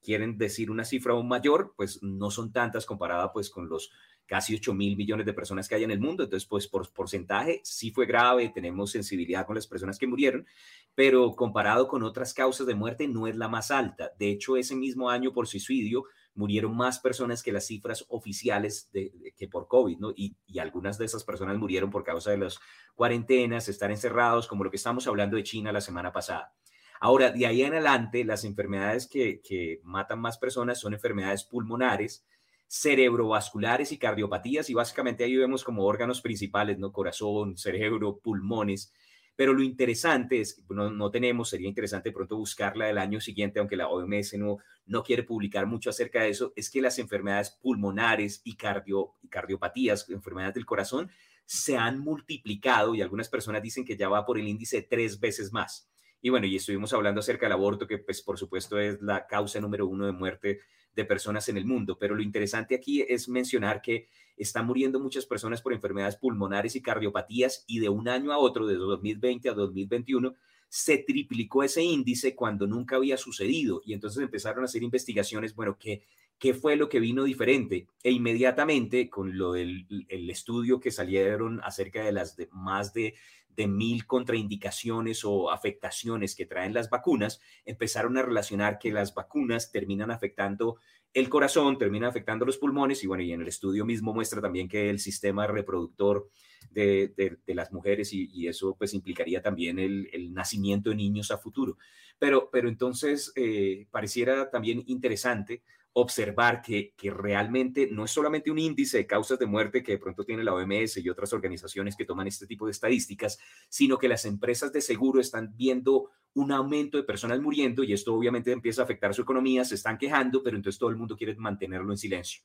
[0.01, 3.91] quieren decir una cifra aún mayor, pues no son tantas comparada pues con los
[4.27, 6.23] casi 8 mil millones de personas que hay en el mundo.
[6.23, 10.45] Entonces, pues por porcentaje sí fue grave, tenemos sensibilidad con las personas que murieron,
[10.93, 14.11] pero comparado con otras causas de muerte no es la más alta.
[14.19, 16.03] De hecho, ese mismo año por suicidio
[16.35, 20.11] murieron más personas que las cifras oficiales de, que por COVID, ¿no?
[20.15, 22.59] Y, y, algunas de esas personas murieron por causa de las
[22.95, 26.53] cuarentenas, estar encerrados, como lo que estamos hablando de China la semana pasada.
[26.99, 32.25] Ahora, de ahí en adelante, las enfermedades que, que matan más personas son enfermedades pulmonares,
[32.67, 36.91] cerebrovasculares y cardiopatías, y básicamente ahí vemos como órganos principales, ¿no?
[36.91, 38.93] Corazón, cerebro, pulmones.
[39.35, 43.77] Pero lo interesante es, no, no tenemos, sería interesante pronto buscarla del año siguiente, aunque
[43.77, 48.41] la OMS no, no quiere publicar mucho acerca de eso, es que las enfermedades pulmonares
[48.43, 51.11] y, cardio, cardiopatías, enfermedades del corazón,
[51.45, 55.53] se han multiplicado y algunas personas dicen que ya va por el índice tres veces
[55.53, 55.87] más.
[56.21, 59.61] Y bueno, y estuvimos hablando acerca del aborto, que pues por supuesto es la causa
[59.61, 60.59] número uno de muerte
[60.97, 61.97] de personas en el mundo.
[61.97, 66.81] Pero lo interesante aquí es mencionar que están muriendo muchas personas por enfermedades pulmonares y
[66.81, 70.35] cardiopatías y de un año a otro, de 2020 a 2021,
[70.67, 73.81] se triplicó ese índice cuando nunca había sucedido.
[73.85, 76.03] Y entonces empezaron a hacer investigaciones, bueno, ¿qué,
[76.39, 77.87] qué fue lo que vino diferente?
[78.03, 83.15] E inmediatamente con lo del el estudio que salieron acerca de las de, más de
[83.57, 89.71] de mil contraindicaciones o afectaciones que traen las vacunas, empezaron a relacionar que las vacunas
[89.71, 90.77] terminan afectando
[91.11, 94.67] el corazón, termina afectando los pulmones y bueno, y en el estudio mismo muestra también
[94.67, 96.29] que el sistema reproductor
[96.69, 97.11] de,
[97.43, 101.79] de, las mujeres y, eso pues implicaría también el, el, nacimiento de niños a futuro.
[102.19, 105.63] Pero, pero entonces eh, pareciera también interesante
[105.99, 109.97] observar que, que, realmente no es solamente un índice de causas de muerte que de
[109.97, 114.07] pronto tiene la OMS y otras organizaciones que toman este tipo de estadísticas, sino que
[114.07, 118.83] las empresas de seguro están viendo un aumento de personas muriendo y esto obviamente empieza
[118.83, 121.97] a afectar su economía, se están quejando, pero entonces todo el mundo quiere mantenerlo en
[121.97, 122.43] silencio.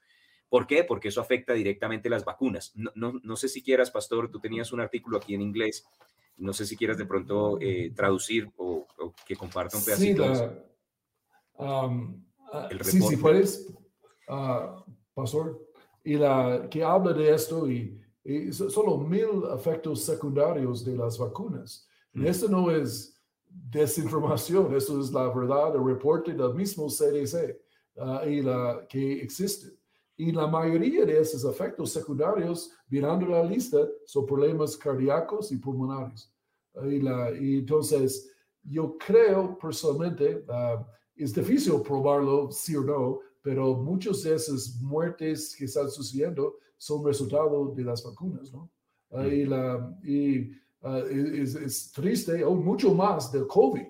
[0.49, 0.85] ¿Por qué?
[0.85, 2.73] Porque eso afecta directamente las vacunas.
[2.75, 5.85] No, no, no sé si quieras, Pastor, tú tenías un artículo aquí en inglés,
[6.39, 10.35] no sé si quieras de pronto eh, traducir o, o, que comparta un pedacito.
[10.35, 10.41] Sí,
[11.59, 12.32] la, um,
[12.83, 13.73] sí, si puedes,
[14.29, 14.83] uh,
[15.15, 15.61] Pastor,
[16.05, 21.89] y la que habla de esto y, y solo mil efectos secundarios de las vacunas.
[22.13, 22.27] Mm.
[22.27, 23.13] Esto no es
[23.49, 27.59] desinformación, eso es la verdad, el reporte del mismo CDC
[27.97, 29.77] uh, y la que existe.
[30.17, 36.33] Y la mayoría de esos efectos secundarios, mirando la lista, son problemas cardíacos y pulmonares.
[36.75, 38.31] Uh, y, la, y, entonces,
[38.63, 40.85] yo creo personalmente, uh,
[41.23, 47.05] es difícil probarlo, sí o no, pero muchas de esas muertes que están sucediendo son
[47.05, 48.71] resultado de las vacunas, ¿no?
[49.11, 49.27] Mm.
[49.27, 50.51] y, la, y
[50.83, 53.87] uh, es, es, triste, o mucho más del COVID.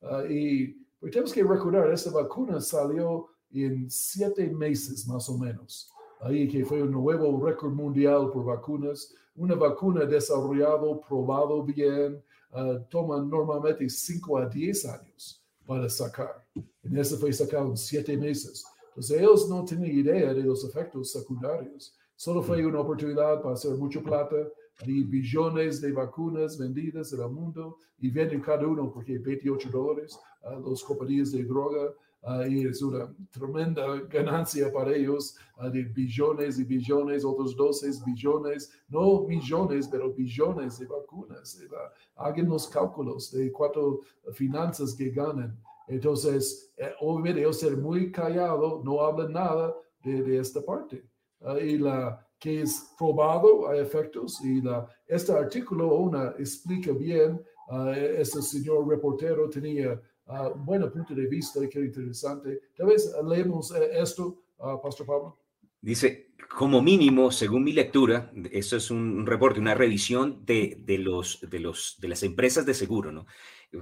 [0.00, 0.66] Uh, y
[0.98, 5.90] pues tenemos que recordar, esta vacuna salió en siete meses más o menos.
[6.20, 9.14] Ahí que fue un nuevo récord mundial por vacunas.
[9.36, 16.44] Una vacuna desarrollado, probado bien, uh, toma normalmente 5 a 10 años para sacar.
[16.82, 18.64] En ese fue sacado siete meses.
[18.88, 21.96] Entonces ellos no tenían idea de los efectos secundarios.
[22.16, 24.36] Solo fue una oportunidad para hacer mucho plata
[24.80, 30.18] hay billones de vacunas vendidas en el mundo y venden cada uno porque 28 dólares
[30.42, 31.92] a las compañías de droga
[32.48, 35.36] y es una tremenda ganancia para ellos
[35.72, 41.60] de billones y billones, otros 12 billones, no millones, pero billones de vacunas.
[42.16, 44.00] hagan los cálculos de cuánto
[44.32, 45.58] finanzas que ganan.
[45.86, 51.04] Entonces, obviamente ellos ser muy callado, no hablan nada de, de esta parte.
[51.60, 57.88] Y la, que es probado a efectos y la, este artículo una explica bien, uh,
[57.88, 62.60] este señor reportero tenía un buen punto de vista que interesante.
[62.76, 65.38] Tal vez leemos eh, esto, uh, Pastor Pablo.
[65.80, 71.40] Dice, como mínimo, según mi lectura, esto es un reporte, una revisión de, de, los,
[71.42, 73.26] de, los, de las empresas de seguro, ¿no?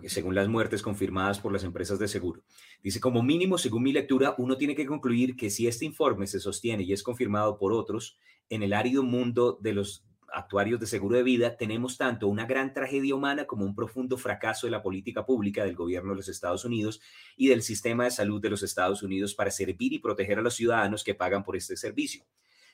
[0.06, 2.42] según las muertes confirmadas por las empresas de seguro.
[2.82, 6.40] Dice, como mínimo, según mi lectura, uno tiene que concluir que si este informe se
[6.40, 11.16] sostiene y es confirmado por otros, en el árido mundo de los actuarios de seguro
[11.16, 15.26] de vida, tenemos tanto una gran tragedia humana como un profundo fracaso de la política
[15.26, 17.00] pública del gobierno de los Estados Unidos
[17.36, 20.54] y del sistema de salud de los Estados Unidos para servir y proteger a los
[20.54, 22.24] ciudadanos que pagan por este servicio.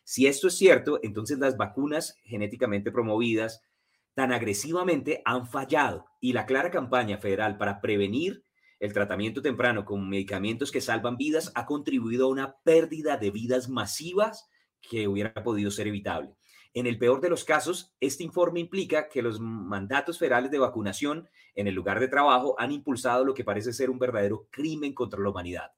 [0.05, 3.63] Si esto es cierto, entonces las vacunas genéticamente promovidas
[4.15, 8.43] tan agresivamente han fallado y la clara campaña federal para prevenir
[8.81, 13.69] el tratamiento temprano con medicamentos que salvan vidas ha contribuido a una pérdida de vidas
[13.69, 14.49] masivas
[14.81, 16.31] que hubiera podido ser evitable.
[16.79, 21.29] En el peor de los casos, este informe implica que los mandatos federales de vacunación
[21.57, 25.19] en el lugar de trabajo han impulsado lo que parece ser un verdadero crimen contra
[25.19, 25.73] la humanidad.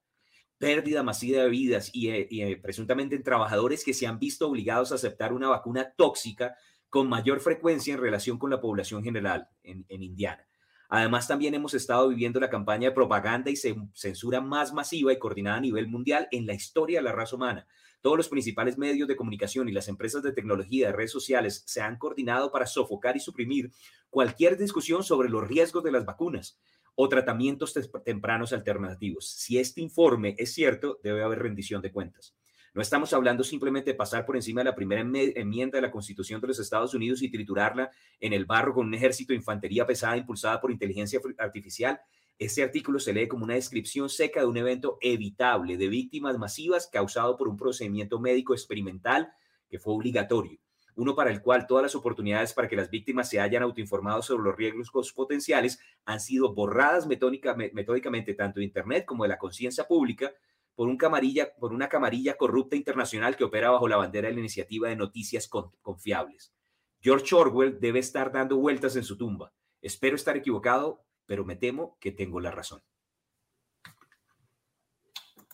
[0.58, 4.92] Pérdida masiva de vidas y, eh, eh, presuntamente en trabajadores que se han visto obligados
[4.92, 6.54] a aceptar una vacuna tóxica
[6.90, 10.46] con mayor frecuencia en relación con la población general en, en Indiana.
[10.90, 15.56] Además, también hemos estado viviendo la campaña de propaganda y censura más masiva y coordinada
[15.56, 17.66] a nivel mundial en la historia de la raza humana,
[18.00, 21.80] todos los principales medios de comunicación y las empresas de tecnología de redes sociales se
[21.80, 23.70] han coordinado para sofocar y suprimir
[24.08, 26.58] cualquier discusión sobre los riesgos de las vacunas.
[26.96, 27.72] o tratamientos
[28.04, 29.30] tempranos alternativos.
[29.30, 32.34] Si este informe es cierto, debe haber rendición de cuentas.
[32.72, 36.40] No estamos hablando simplemente de pasar por encima de la primera enmienda de la Constitución
[36.40, 40.16] de los Estados Unidos y triturarla en el barro con un ejército de infantería pesada
[40.16, 42.00] impulsada por inteligencia artificial.
[42.40, 46.88] Este artículo se lee como una descripción seca de un evento evitable de víctimas masivas
[46.92, 49.32] causado por un procedimiento médico experimental
[49.68, 50.58] que fue obligatorio
[51.00, 54.44] uno para el cual todas las oportunidades para que las víctimas se hayan autoinformado sobre
[54.44, 60.32] los riesgos potenciales han sido borradas metódicamente tanto de Internet como de la conciencia pública
[60.74, 64.40] por, un camarilla, por una camarilla corrupta internacional que opera bajo la bandera de la
[64.40, 66.52] iniciativa de noticias confiables.
[67.00, 69.52] George Orwell debe estar dando vueltas en su tumba.
[69.80, 72.80] Espero estar equivocado, pero me temo que tengo la razón.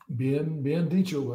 [0.06, 1.34] Bien, bien dicho.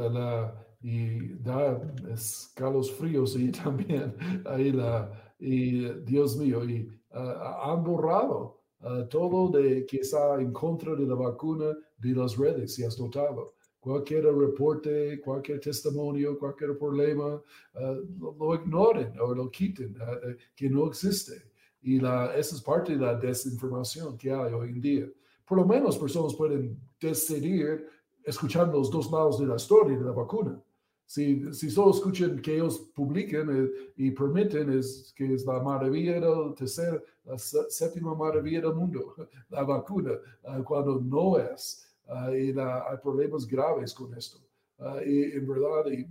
[0.81, 1.79] y da
[2.11, 4.15] escalos fríos y también
[4.47, 10.51] ahí la, y Dios mío, y uh, han borrado uh, todo de que está en
[10.51, 16.75] contra de la vacuna de las redes, si has notado cualquier reporte, cualquier testimonio, cualquier
[16.79, 21.50] problema, uh, lo, ignoren o lo quiten, uh, que no existe.
[21.81, 25.09] Y la, esa es parte de la desinformación que hay hoy en día.
[25.45, 27.87] Por lo menos personas pueden decidir
[28.23, 30.61] escuchando los dos lados de la historia de la vacuna.
[31.05, 36.21] Si, si solo escuchan que ellos publiquen eh, y permiten es que es la maravilla
[36.21, 39.15] del tercer, la séptima maravilla del mundo,
[39.49, 40.11] la vacuna,
[40.43, 41.85] uh, cuando no es.
[42.07, 44.39] Ah, y hay problemas graves con esto.
[44.83, 46.07] Ah, y en verdad, y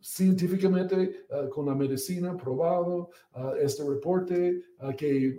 [0.00, 3.10] científicamente, ah, con la medicina probado,
[3.60, 4.62] este reporte
[4.96, 5.36] que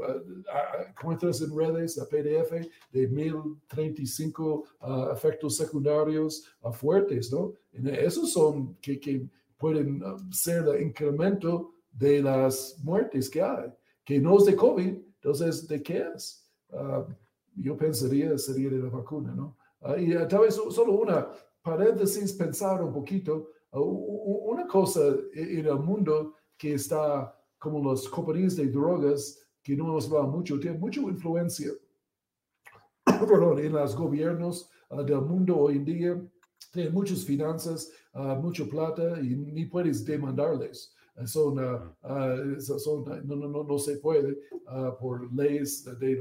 [0.89, 2.51] encuentras en redes, a PDF,
[2.91, 4.65] de 1035
[5.13, 7.53] efectos secundarios fuertes, ¿no?
[7.71, 13.71] esos son que, que pueden ser el incremento de las muertes que hay,
[14.03, 16.43] que no es de COVID, entonces, ¿de qué es?
[17.55, 19.57] yo pensaría sería de la vacuna, ¿no?
[19.97, 21.29] Y tal vez solo una
[21.65, 25.01] paréntesis, pensar un poquito, ah, una cosa
[25.33, 30.27] e-, en el mundo que está como los compañías de drogas, que no hemos hablado
[30.27, 31.71] mucho, tienen mucha influencia
[33.05, 36.21] perdón, en los gobiernos ah, del mundo hoy en día,
[36.71, 37.91] tienen muchas finanzas,
[38.41, 40.93] mucha plata y ni puedes demandarles.
[41.25, 41.55] Son,
[42.59, 44.37] son no, no, no, se puede
[44.99, 46.17] por leyes de,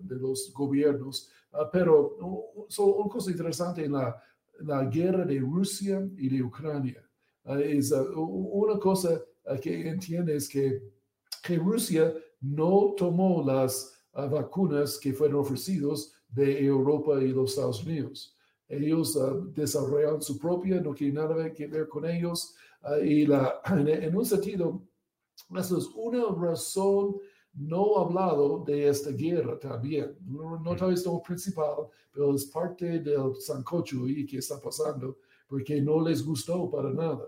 [0.00, 1.30] de los gobiernos
[1.72, 2.16] pero
[2.78, 4.22] una cosa interesante en la,
[4.60, 7.02] la, guerra de Rusia y de Ucrania
[7.44, 9.20] ah, es ah, una cosa
[9.62, 10.82] que entiende es que,
[11.42, 18.36] que Rusia no tomó las vacunas que fueron ofrecidas de Europa y los Estados Unidos.
[18.68, 19.18] Ellos
[19.54, 22.54] desarrollaron su propia, no quieren nada que ver con ellos.
[23.02, 24.82] y la, en, un sentido,
[25.56, 27.16] eso es una razón
[27.54, 30.16] no ha hablado de esta guerra también.
[30.26, 35.80] No, no tal vez principal, pero es parte del sancocho y que está pasando porque
[35.80, 37.26] no les gustó para nada.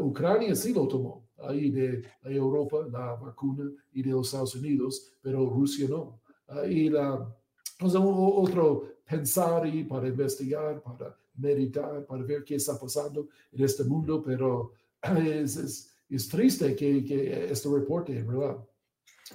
[0.00, 5.48] Ucrania sí lo tomó, ahí de, Europa, la vacuna y de los Estados Unidos, pero
[5.48, 6.20] Rusia no.
[6.68, 7.34] y la,
[7.80, 14.22] otro pensar y para investigar, para meditar, para ver qué está pasando en este mundo,
[14.22, 14.72] pero
[15.18, 18.58] es, es, triste que, que este reporte, en verdad.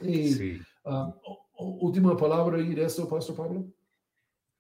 [0.02, 1.14] Y, ah,
[1.58, 3.66] última palabra y de esto, Pastor Pablo.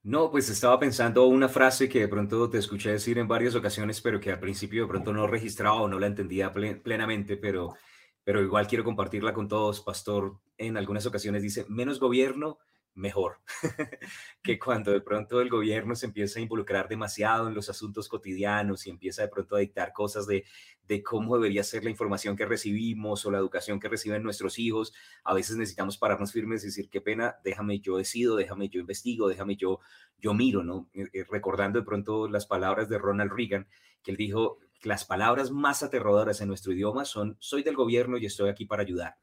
[0.03, 3.99] No, pues estaba pensando una frase que de pronto te escuché decir en varias ocasiones,
[3.99, 7.73] pero que al principio de pronto no registraba o no la entendía plenamente, pero,
[8.23, 9.81] pero igual quiero compartirla con todos.
[9.81, 12.57] Pastor, en algunas ocasiones dice, menos gobierno,
[12.97, 13.39] mejor.
[14.43, 18.85] que cuando de pronto el gobierno se empieza a involucrar demasiado en los asuntos cotidianos
[18.85, 20.45] y empieza de pronto a dictar cosas de,
[20.87, 24.93] de cómo debería ser la información que recibimos o la educación que reciben nuestros hijos,
[25.23, 29.29] a veces necesitamos pararnos firmes y decir, qué pena, déjame yo decido, déjame yo investigo,
[29.29, 29.79] déjame yo,
[30.17, 30.89] yo miro, ¿no?
[30.93, 33.67] Eh, eh, recordando de pronto las palabras de Ronald Reagan,
[34.03, 38.25] que él dijo, las palabras más aterradoras en nuestro idioma son, soy del gobierno y
[38.25, 39.17] estoy aquí para ayudar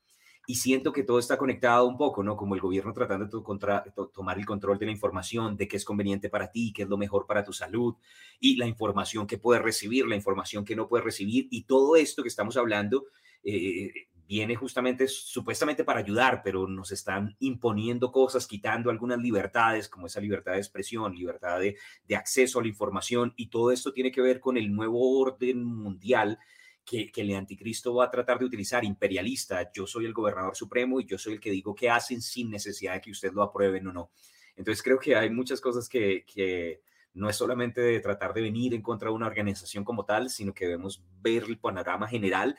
[0.47, 2.37] y siento que todo está conectado un poco, ¿no?
[2.37, 6.29] Como el gobierno tratando de tomar el control de la información, de qué es conveniente
[6.29, 7.95] para ti, qué es lo mejor para tu salud,
[8.41, 12.23] y la información que puedes recibir, la información que no puedes recibir, y todo esto
[12.23, 13.07] que estamos hablando
[13.43, 13.91] eh,
[14.27, 20.21] viene justamente, supuestamente para ayudar, pero nos están imponiendo cosas, quitando algunas libertades, como esa
[20.21, 24.23] libertad de expresión, libertad de, de acceso a la información, y todo esto tiene que
[24.23, 26.39] ver con el nuevo orden mundial
[26.85, 29.71] que, el anticristo va a tratar de utilizar imperialista.
[29.73, 32.95] Yo soy el gobernador supremo y yo soy el que digo qué hacen sin necesidad
[32.95, 34.11] de que usted lo aprueben o no.
[34.57, 36.83] Entonces creo que hay muchas cosas que,
[37.15, 40.53] no es solamente de tratar de venir en contra de una organización como tal, sino
[40.53, 42.59] que debemos ver el panorama general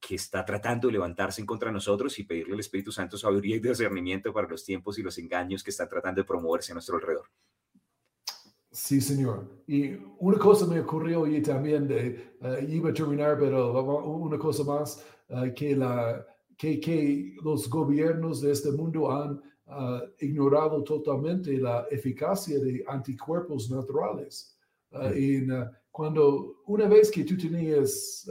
[0.00, 3.56] que está tratando de levantarse en contra de nosotros y pedirle al Espíritu Santo sabiduría
[3.56, 6.96] y discernimiento para los tiempos y los engaños que están tratando de promoverse a nuestro
[6.96, 7.30] alrededor.
[8.74, 9.62] Sí, señor.
[9.68, 14.64] Y una cosa me ocurrió y también, de, uh, iba a terminar, pero una cosa
[14.64, 16.26] más, uh, que, la,
[16.58, 23.70] que, que, los gobiernos de este mundo han uh, ignorado totalmente la eficacia de anticuerpos
[23.70, 24.58] naturales.
[25.16, 25.46] y
[25.92, 28.28] cuando una vez que tú tenías,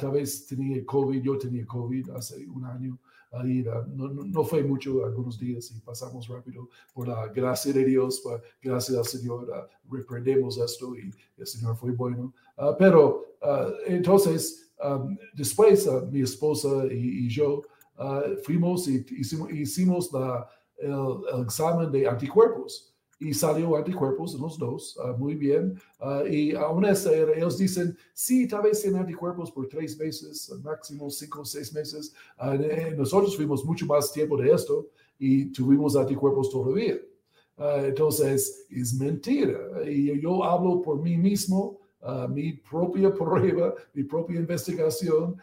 [0.00, 2.98] tal vez tenía COVID, yo tenía COVID hace un año,
[3.42, 8.22] no, fue mucho, algunos días y pasamos rápido por la gracia de Dios,
[8.62, 12.32] gracias al Señor, reprendemos esto y el Señor fue bueno.
[12.56, 14.72] Ah, pero ah, entonces,
[15.34, 17.62] después ah, mi esposa y, yo
[18.42, 19.04] fuimos y
[19.52, 25.78] hicimos la, el examen de anticuerpos y salió anticuerpos en los dos, ah, muy bien.
[26.00, 31.10] Uh, y aún así, ellos dicen, sí, tal vez tienen anticuerpos por tres meses, máximo
[31.10, 32.14] cinco o seis meses.
[32.38, 34.88] Uh, nosotros fuimos mucho más tiempo de esto
[35.18, 36.98] y tuvimos anticuerpos todavía.
[37.56, 39.58] entonces, es mentira.
[39.86, 41.80] Y yo hablo por mí mismo.
[42.30, 45.36] mi propia prueba, mi propia investigación,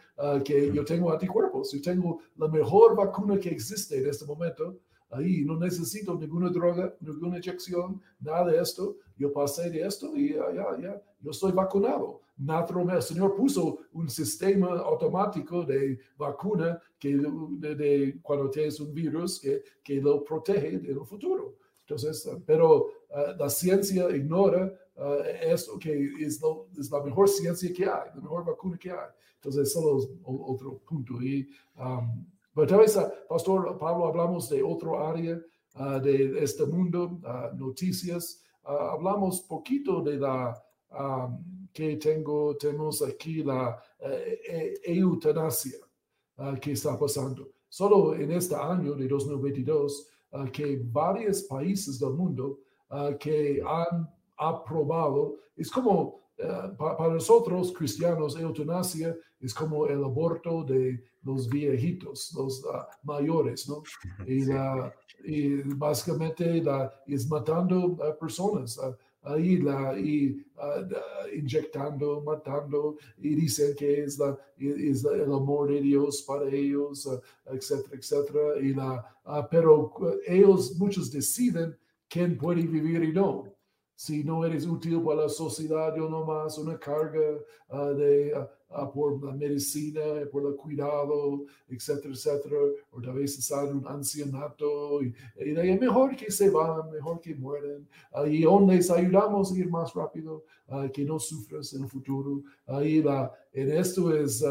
[0.44, 1.72] que yo tengo anticuerpos.
[1.72, 4.78] Yo tengo la mejor vacuna que existe en este momento
[5.12, 8.96] ahí no necesito ninguna droga, ninguna inyección, nada de esto.
[9.16, 12.20] Yo pasé de esto y ya, ya, ya, yo estoy vacunado.
[12.38, 19.38] Naturalmente, el Señor puso un sistema automático de vacuna que de, cuando tienes un virus
[19.38, 21.56] que, que lo protege en el futuro.
[21.80, 27.70] Entonces, pero uh, la ciencia ignora uh, esto que es, lo, es, la mejor ciencia
[27.72, 29.10] que hay, la mejor vacuna que hay.
[29.34, 31.20] Entonces, solo es otro punto.
[31.20, 31.48] Y
[31.78, 32.24] um,
[32.54, 35.40] pero vez, ah, Pastor Pablo, hablamos de otro área
[35.74, 38.42] ah, de este mundo, ah, noticias.
[38.64, 40.62] hablamos poquito de la
[41.72, 45.78] que tengo, tenemos aquí la eh, eh, eutanasia
[46.60, 47.50] que está pasando.
[47.68, 50.08] Solo en este año de 2022,
[50.52, 52.58] que varios países del mundo
[53.18, 61.02] que han aprobado, es como eh, para nosotros cristianos, eutanasia es como el aborto de
[61.24, 63.82] los viejitos, los ah, mayores, ¿no?
[64.26, 64.46] Y,
[65.24, 68.78] y básicamente la, es matando a personas.
[68.78, 75.70] Uh, ahí la, y uh, inyectando, matando, y dicen que es, la, es el amor
[75.70, 77.08] de Dios para ellos,
[77.46, 78.58] etcétera, etcétera.
[78.60, 79.92] Y la, pero
[80.26, 81.76] ellos, muchos deciden
[82.08, 83.52] quién puede vivir y no
[84.02, 87.38] si no eres útil para la sociedad, yo nomás una carga
[87.68, 88.48] uh, de, uh,
[88.92, 90.00] por la medicina,
[90.30, 92.56] por el cuidado, etcétera, etcétera,
[92.90, 97.34] o tal vez estar un ancianato, y, y de mejor que se van, mejor que
[97.34, 100.44] mueren, uh, y donde les ayudamos a ir más rápido,
[100.92, 102.42] que no sufras en el futuro.
[102.66, 104.42] Ahí la, en esto es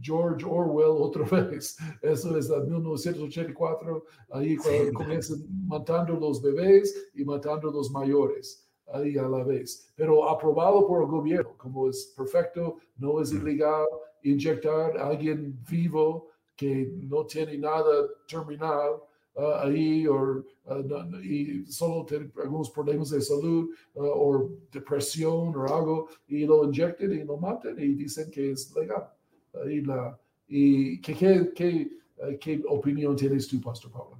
[0.00, 1.76] George Orwell otra vez.
[2.00, 8.61] Eso es 1984, ahí cuando comienzan matando los bebés y matando los mayores,
[8.92, 9.92] ahí a la vez.
[9.96, 13.86] Pero aprobado por el gobierno, como es perfecto, no es ilegal
[14.22, 19.00] inyectar a alguien vivo que no tiene nada terminal
[19.34, 25.74] Uh, ahí o, uh, y solo tiene algunos problemas de salud uh, o depresión o
[25.74, 29.08] algo y lo inyectan y lo matan y dicen que es legal.
[29.70, 31.98] y la, y ¿qué, qué, qué,
[32.38, 34.18] qué, opinión tienes tú, Pastor Pablo?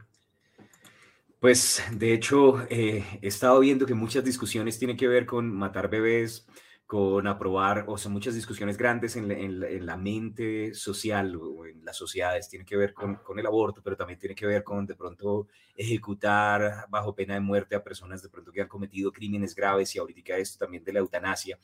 [1.43, 5.91] Pues de hecho, eh, he estado viendo que muchas discusiones tienen que ver con matar
[5.91, 6.47] bebés,
[6.87, 11.85] con aprobar, o sea, muchas discusiones grandes en la, en la, mente social o en
[11.85, 14.87] las sociedades, tiene que ver con, con, el aborto, pero también tiene que ver con
[14.87, 19.53] de pronto ejecutar bajo pena de muerte a personas de pronto que han cometido crímenes
[19.53, 21.59] graves y ahorita esto también de la eutanasia.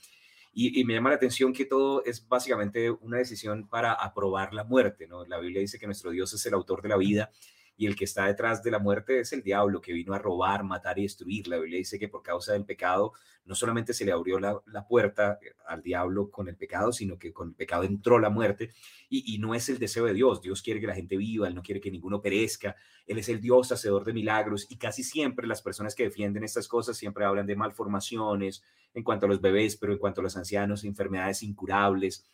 [0.53, 4.65] Y, y, me llama la atención que todo es básicamente una decisión para aprobar la
[4.65, 5.25] muerte, ¿no?
[5.25, 7.31] La Biblia dice que nuestro Dios es el autor de la vida
[7.79, 10.65] y el que está detrás de la muerte es el diablo que vino a robar,
[10.65, 11.47] matar y destruir.
[11.47, 13.13] La Biblia dice que por causa del pecado
[13.45, 17.33] no solamente se le abrió la, puerta eh, al diablo con el pecado, sino que
[17.33, 18.71] con el pecado entró la muerte
[19.09, 20.43] y, y, no es el deseo de Dios.
[20.43, 22.75] Dios quiere que la gente viva, Él no quiere que ninguno perezca.
[23.07, 26.67] Él es el Dios hacedor de milagros y casi siempre las personas que defienden estas
[26.67, 30.37] cosas siempre hablan de malformaciones en cuanto a los bebés, pero en cuanto a los
[30.37, 32.27] ancianos, enfermedades incurables.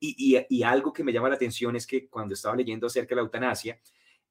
[0.00, 3.16] Y, y algo que me llama la atención es que cuando estaba leyendo acerca de
[3.16, 3.78] la eutanasia,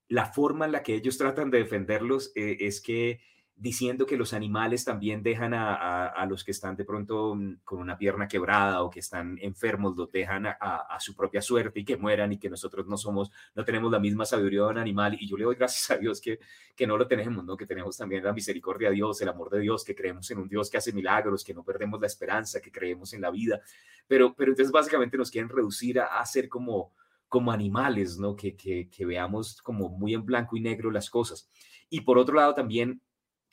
[0.10, 3.20] la forma en la que ellos tratan de defenderlos eh, es que
[3.58, 7.97] diciendo que los animales también dejan a, los que están de pronto mm, con una
[7.97, 12.32] pierna quebrada o que están enfermos, los dejan a, su propia suerte y que mueran
[12.32, 15.18] y que nosotros no somos, no tenemos la misma sabiduría de un animal.
[15.20, 16.39] Y yo le doy gracias a Dios que,
[16.76, 17.58] que no lo tenemos, ¿no?
[17.58, 20.47] que tenemos también la misericordia de Dios, el amor de Dios, que creemos en un
[20.47, 23.60] Dios que hace milagros, que no perdemos la esperanza, que creemos en la vida.
[24.08, 26.93] Pero, pero entonces básicamente nos quieren reducir a, a ser como
[27.28, 28.36] como animales, ¿no?
[28.36, 31.49] Que, que, veamos como muy en blanco y negro las cosas.
[31.89, 33.01] Y por otro lado también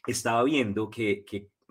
[0.07, 1.25] estaba viendo que,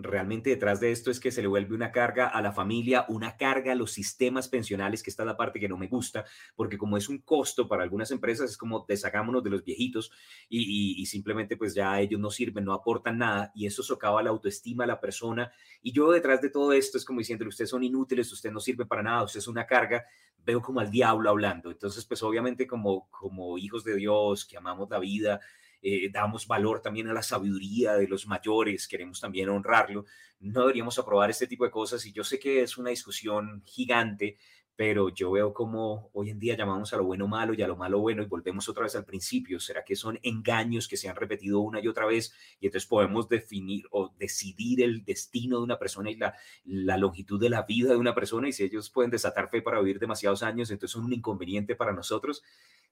[0.03, 3.37] realmente detrás de esto es que se le vuelve una carga a la familia, una
[3.37, 6.25] carga a los sistemas pensionales, que esta es la parte que no me gusta,
[6.55, 10.11] porque como es un costo para algunas empresas, es como deshagámonos de los viejitos
[10.49, 14.83] y, simplemente pues ya ellos no sirven, no aportan nada y eso socava la autoestima
[14.83, 15.51] a la persona.
[15.81, 18.85] Y yo detrás de todo esto es como diciendo, ustedes son inútiles, usted no sirve
[18.85, 20.05] para nada, usted es una carga,
[20.45, 21.71] veo como al diablo hablando.
[21.71, 25.39] Entonces pues obviamente como, como hijos de Dios que amamos la vida,
[25.84, 30.05] eh, damos valor también a la sabiduría de los mayores, queremos también honrarlo,
[30.39, 34.38] no deberíamos aprobar este tipo de cosas y yo sé que es una discusión gigante,
[34.75, 37.75] pero yo veo como hoy en día llamamos a lo bueno malo y a lo
[37.75, 39.59] malo bueno y volvemos otra vez al principio.
[39.59, 43.29] ¿Será que son engaños que se han repetido una y otra vez y entonces podemos
[43.29, 47.89] definir o decidir el destino de una persona y la, la longitud de la vida
[47.91, 48.47] de una persona?
[48.47, 51.93] Y si ellos pueden desatar fe para vivir demasiados años, entonces son un inconveniente para
[51.93, 52.41] nosotros.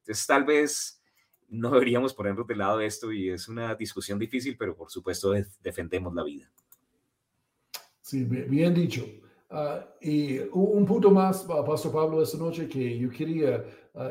[0.02, 1.01] Entonces tal vez
[1.52, 5.34] no deberíamos ponernos de lado de esto y es una discusión difícil, pero por supuesto
[5.62, 6.50] defendemos la vida.
[8.02, 9.06] Sí, bien dicho.
[9.50, 13.66] Ah, y un punto más, Pastor Pablo, esta noche que yo quería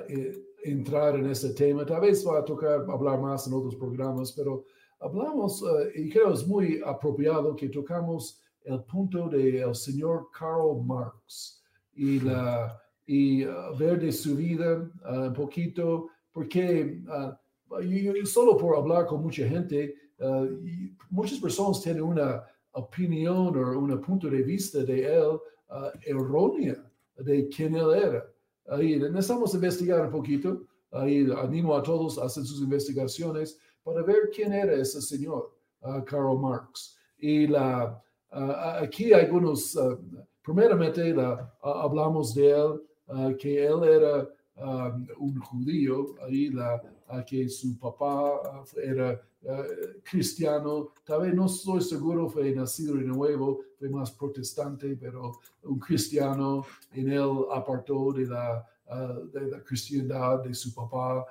[0.09, 1.87] eh, entrar en este tema.
[1.87, 4.67] Tal vez va a tocar hablar más en otros programas, pero
[5.01, 5.65] hablamos,
[5.95, 11.63] y creo es muy apropiado que tocamos el punto del señor Karl Marx
[11.95, 13.45] y, la, y
[13.79, 16.09] ver de su vida un poquito
[16.41, 20.47] porque uh, solo por hablar con mucha gente, uh,
[21.11, 25.39] muchas personas tienen una opinión o un punto de vista de él
[25.69, 26.83] uh, errónea
[27.19, 28.27] de quién él era.
[28.69, 30.63] Ahí necesitamos investigar un poquito.
[30.93, 35.55] Ahí animo a todos a hacer sus investigaciones para ver quién era ese señor,
[36.07, 36.97] Karl Marx.
[37.19, 38.03] Y la,
[38.81, 39.79] aquí algunos,
[40.43, 44.27] primeramente la, hablamos de él, que él era
[44.63, 46.83] Um, un judío, ahí la,
[47.27, 53.05] que su papá uh, era uh, cristiano, tal vez no estoy seguro, fue nacido de
[53.05, 59.65] nuevo, fue más protestante, pero un cristiano, en él apartó de la, uh, de la
[59.65, 61.25] cristiandad de su papá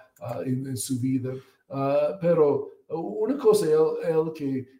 [0.43, 1.31] en, su vida.
[2.19, 4.78] pero una cosa, él que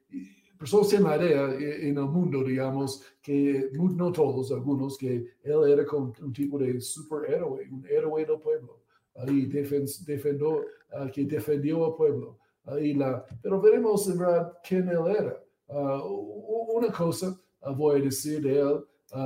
[0.59, 5.85] personas tienen la idea en el mundo, digamos, que no todos, algunos, que él era
[5.85, 8.81] como un tipo de superhéroe, un héroe del pueblo,
[9.15, 12.37] ahí defendió, uh, que defendió al pueblo.
[12.65, 15.41] Ahí la, pero veremos en verdad quién él era.
[15.67, 18.83] Uh, una cosa uh, voy a decir de él,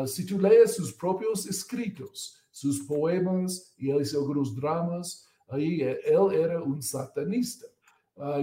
[0.08, 6.32] si tú lees sus propios escritos, sus poemas y él hizo algunos dramas, ahí él
[6.32, 7.66] era un satanista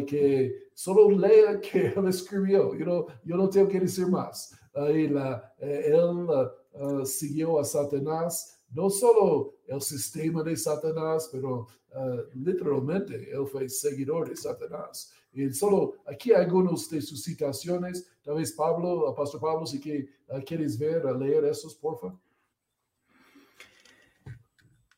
[0.06, 2.74] que solo lea que él escribió.
[2.74, 4.58] Yo no, yo no tengo que decir más.
[4.74, 6.26] la, eh, él
[6.74, 13.68] uh, siguió a Satanás, no solo el sistema de Satanás, pero uh, literalmente él fue
[13.68, 15.12] seguidor de Satanás.
[15.32, 18.10] Y solo aquí hay algunos de sus citaciones.
[18.22, 20.08] Tal vez Pablo, Pastor Pablo, si que,
[20.44, 22.18] quieres ver, leer esos, por favor.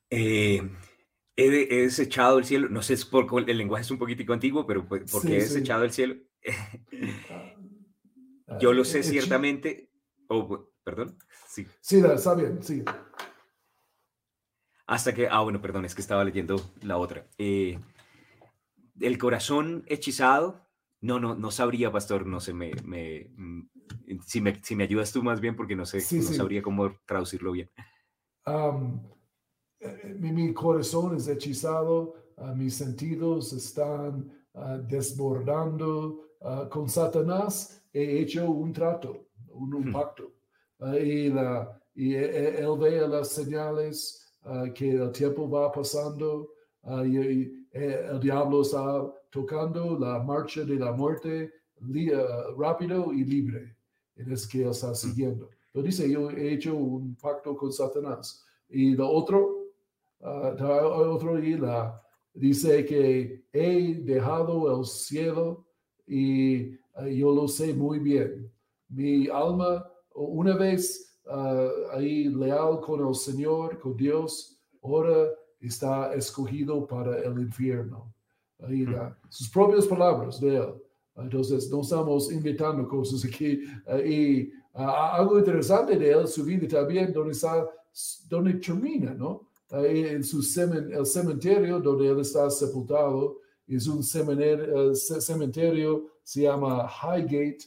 [0.09, 0.61] Eh,
[1.37, 4.87] he, desechado el cielo, no sé, es porque el lenguaje es un poquitico antiguo, pero
[4.87, 6.17] pues, porque he desechado el cielo.
[7.31, 9.91] Ah, Yo lo sé eh, ciertamente,
[10.29, 11.17] oh, perdón,
[11.49, 11.67] sí.
[11.81, 12.85] Sí, está bien, sí.
[14.87, 17.27] Hasta que, ah, bueno, perdón, es que estaba leyendo la otra.
[17.39, 17.79] Eh,
[19.01, 20.69] el corazón hechizado,
[21.01, 23.71] no, no, no sabría, pastor, no sé, me, me, mm,
[24.27, 27.53] si, me, si me ayudas tú más bien, porque no sé, no sabría cómo traducirlo
[27.53, 27.71] bien.
[27.77, 27.83] Eh,
[30.19, 36.21] mi, corazón es hechizado, ah, mis sentidos están ah, desbordando.
[36.41, 39.93] Ah, con Satanás he hecho un trato, un, hmm.
[39.93, 40.33] pacto.
[41.01, 44.19] y, la, y e, e, él ve las señales
[44.75, 46.49] que el tiempo va pasando
[47.07, 51.53] y, e, el diablo está tocando la marcha de la muerte
[52.57, 53.77] rápido y libre.
[54.17, 54.95] Es que él está hmm.
[54.97, 55.49] siguiendo.
[55.73, 58.45] Pero dice, yo he hecho un pacto con Satanás.
[58.69, 59.62] Y lo otro, uh,
[60.23, 62.01] otro día
[62.35, 65.67] dice que he dejado el cielo
[66.07, 68.51] y ah, yo lo sé muy bien.
[68.89, 75.29] Mi alma, una vez ah, ahí leal con el Señor, con Dios, ahora
[75.61, 78.13] está escogido para el infierno.
[78.61, 78.87] Ahí
[79.29, 80.75] sus propias palabras de él.
[81.17, 83.61] Entonces, no estamos inventando cosas aquí.
[84.05, 87.69] y algo interesante de él, su vida también, donde, está,
[88.29, 89.49] donde termina, ¿no?
[89.73, 97.65] En su el cementerio donde él está sepultado, es un cementerio, cementerio se llama Highgate,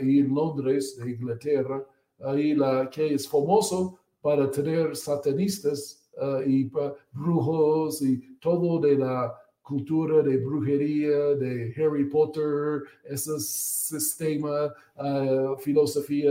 [0.00, 1.84] en Londres, de Inglaterra,
[2.20, 6.06] ahí la, que es famoso para tener satanistas
[6.46, 6.70] y
[7.12, 14.66] brujos y todo de la cultura de brujería, de Harry Potter, ese sistema,
[14.96, 16.30] uh, filosofía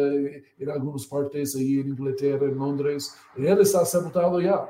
[0.60, 3.16] en algunas partes ahí en Inglaterra, en Londres.
[3.36, 4.70] él está sepultado ya.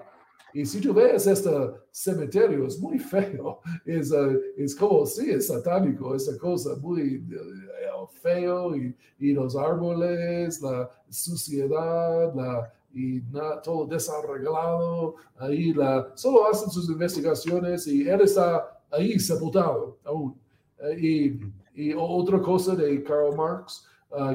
[0.54, 1.50] Y si tú ves este
[1.92, 3.60] cementerio, es muy feo.
[3.86, 9.56] Es, uh, es como, sí, es satánico, esa cosa muy uh, feo y, y los
[9.56, 15.16] árboles, la suciedad, la, y nada, todo desarreglado.
[15.38, 20.40] Ahí la, solo hacen sus investigaciones y él está ahí sepultado aún.
[20.80, 21.40] Eh,
[21.74, 23.88] y, y, otra cosa de Karl Marx,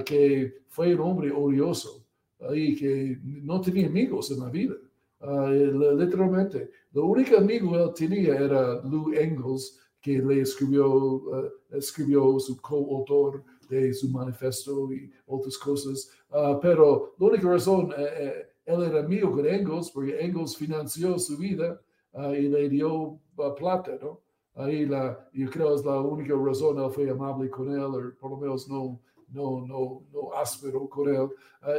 [0.04, 2.04] que fue un hombre odioso
[2.52, 4.74] y que no tenía amigos en la vida.
[5.20, 5.48] Uh,
[5.96, 12.56] literalmente, lo único amigo él tenía era Lou Engels, que le escribió, uh, escribió su
[12.60, 16.10] coautor de su manifesto y otras cosas.
[16.30, 21.18] Uh, pero la única razón, eh, eh, él era amigo con Engels porque Engels financió
[21.18, 21.80] su vida
[22.12, 23.18] uh, y le dio
[23.56, 24.20] plata, ¿no?
[24.54, 28.30] Ahí la, yo creo es la única razón, él fue amable con él, o por
[28.32, 29.00] lo menos no,
[29.30, 31.28] no, no, no áspero con él.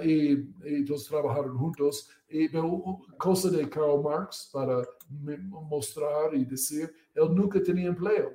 [0.04, 2.10] y, y, entonces trabajaron juntos.
[2.30, 8.34] Y pero cosa de Karl Marx para mostrar y decir, él nunca tenía empleo.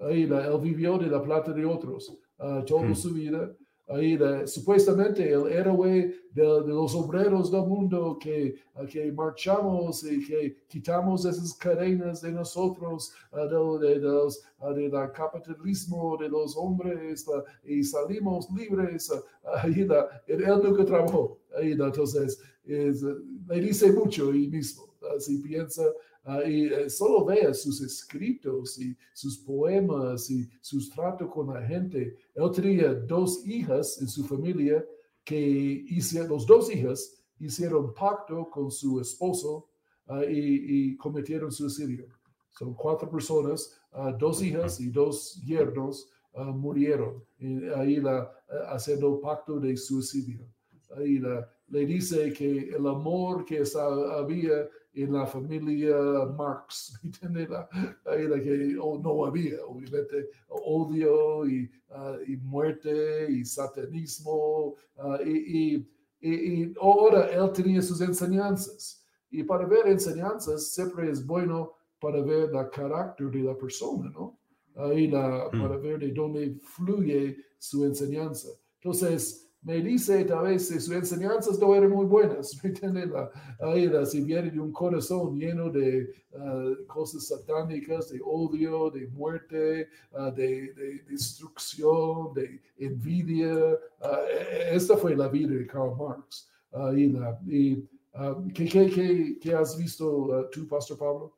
[0.00, 2.94] Ahí la, él vivió de la plata de otros uh, toda mm.
[2.94, 3.52] su vida.
[3.88, 8.54] Ahí supuestamente el héroe de, los obreros del mundo que,
[8.90, 14.42] que marchamos y que quitamos esas cadenas de nosotros, uh, de, los,
[14.74, 17.26] del capitalismo de los hombres
[17.64, 19.10] y salimos libres.
[19.62, 19.86] ahí
[20.26, 21.38] él, nunca trabajó.
[21.56, 24.86] Ahí entonces es, le dice mucho y mismo.
[25.18, 26.07] Si piensa Ah,
[26.46, 32.16] y eh, solo vea sus escritos y sus poemas y sus tratos con la gente.
[32.34, 34.84] Él tenía dos hijas en su familia
[35.24, 35.38] que
[35.88, 39.70] hicieron, los dos hijas hicieron pacto con su esposo
[40.06, 42.06] ah, y, cometieron suicidio.
[42.50, 46.10] Son cuatro personas, ah, dos hijas y dos yernos
[46.54, 47.24] murieron
[47.74, 48.30] ahí la,
[48.68, 50.46] haciendo pacto de suicidio.
[50.96, 55.96] Ahí la, le dice que el amor que había en la familia
[56.36, 64.74] Marx, Era que oh, no había, obviamente, odio y, ah, y muerte y satanismo.
[64.96, 65.86] Ah, y,
[66.20, 69.04] y, ahora él tenía sus enseñanzas.
[69.30, 74.38] Y para ver enseñanzas siempre es bueno para ver el carácter de la persona, ¿no?
[74.76, 75.60] Ahí la, mm.
[75.60, 78.48] para ver de dónde fluye su enseñanza.
[78.80, 82.56] Entonces, me dice tal vez sus enseñanzas no eran muy buenas,
[82.92, 89.88] ¿me si viene de un corazón lleno de ah, cosas satánicas, de odio, de muerte,
[90.12, 93.78] ah, de, destrucción, de envidia.
[94.00, 96.48] Ah, e, esta fue la vida de Karl Marx.
[96.94, 97.88] y, la, y
[98.54, 101.37] ¿qué, qué, qué, has visto tú, Pastor Pablo?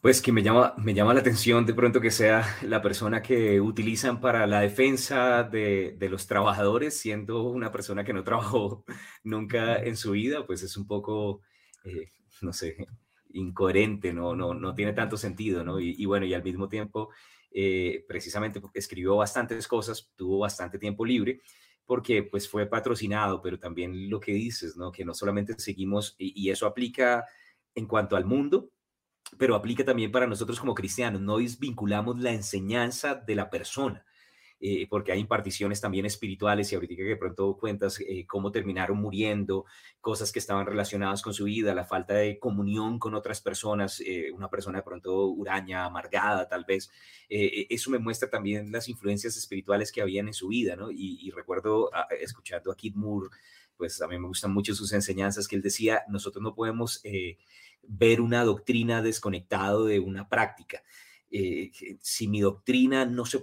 [0.00, 3.60] Pues que me llama, me llama la atención de pronto que sea la persona que
[3.60, 8.84] utilizan para la defensa de, de, los trabajadores, siendo una persona que no trabajó
[9.24, 11.42] nunca en su vida, pues es un poco,
[11.84, 12.06] eh,
[12.42, 12.76] no sé,
[13.30, 15.80] incoherente, no, no, no tiene tanto sentido, ¿no?
[15.80, 17.10] Y, bueno, y al mismo tiempo,
[17.50, 21.40] eh, precisamente porque escribió bastantes cosas, tuvo bastante tiempo libre,
[21.86, 24.92] porque pues fue patrocinado, pero también lo que dices, ¿no?
[24.92, 27.26] Que no solamente seguimos, y eso aplica
[27.74, 28.70] en cuanto al mundo,
[29.36, 31.20] pero aplica también para nosotros como cristianos.
[31.20, 34.06] No desvinculamos la enseñanza de la persona,
[34.60, 38.98] eh, porque hay imparticiones también espirituales y ahorita que de pronto cuentas eh, cómo terminaron
[38.98, 39.66] muriendo,
[40.00, 44.32] cosas que estaban relacionadas con su vida, la falta de comunión con otras personas, eh,
[44.32, 46.90] una persona de pronto huraña, amargada tal vez.
[47.28, 50.90] eso me muestra también las influencias espirituales que habían en su vida, ¿no?
[50.90, 53.28] Y, recuerdo ah, escuchando a Kid Moore,
[53.76, 57.00] pues a mí me gustan mucho sus enseñanzas que él decía, nosotros no podemos
[57.88, 60.82] ver una doctrina desconectado de una práctica.
[61.30, 63.38] Eh, si mi doctrina no se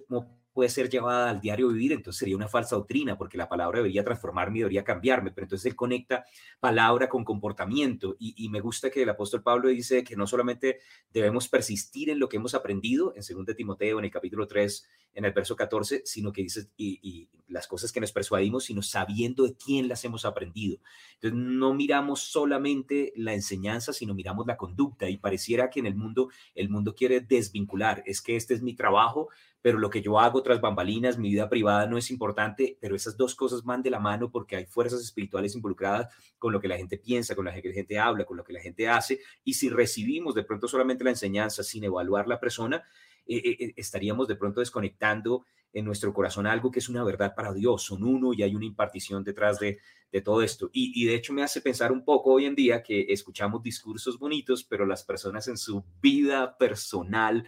[0.56, 4.06] puede ser llevada al diario vivir, entonces sería una falsa doctrina, porque la palabra debería
[4.06, 6.24] transformarme y debería cambiarme, pero entonces él conecta
[6.62, 10.80] palabra con comportamiento y, me gusta que el apóstol Pablo dice que no solamente
[11.12, 15.26] debemos persistir en lo que hemos aprendido en 2 Timoteo, en el capítulo 3, en
[15.26, 19.44] el verso 14, sino que dice, y, y las cosas que nos persuadimos, sino sabiendo
[19.44, 20.78] de quién las hemos aprendido.
[21.16, 25.96] Entonces no miramos solamente la enseñanza, sino miramos la conducta y pareciera que en el
[25.96, 29.30] mundo, el mundo quiere desvincular, es que este es mi trabajo,
[29.66, 33.18] pero lo que yo hago tras bambalinas, mi vida privada no es importante, pero esas
[33.18, 36.78] dos cosas van de la mano porque hay fuerzas espirituales involucradas con lo que la
[36.78, 39.56] gente piensa, con lo que la gente habla, con lo que la gente hace, y
[39.56, 42.84] si recibimos de pronto solamente la enseñanza sin evaluar la persona,
[43.26, 47.34] eh, eh, eh, estaríamos de pronto desconectando en nuestro corazón algo que es una verdad
[47.34, 49.80] para Dios, son uno y hay una impartición detrás de,
[50.12, 50.70] de todo esto.
[50.74, 54.20] Y, y, de hecho me hace pensar un poco hoy en día que escuchamos discursos
[54.20, 57.48] bonitos, pero las personas en su vida personal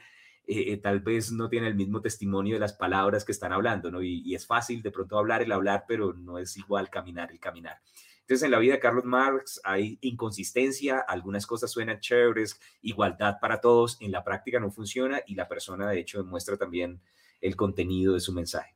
[0.49, 3.91] eh, eh, tal vez no tiene el mismo testimonio de las palabras que están hablando,
[3.91, 4.01] ¿no?
[4.01, 7.81] Y, es fácil de pronto hablar el hablar, pero no es igual caminar el caminar.
[8.21, 13.59] Entonces, en la vida de Carlos Marx hay inconsistencia, algunas cosas suenan chéveres, igualdad para
[13.59, 17.01] todos, en la práctica no funciona y la persona, de hecho, demuestra también
[17.41, 18.73] el contenido de su mensaje.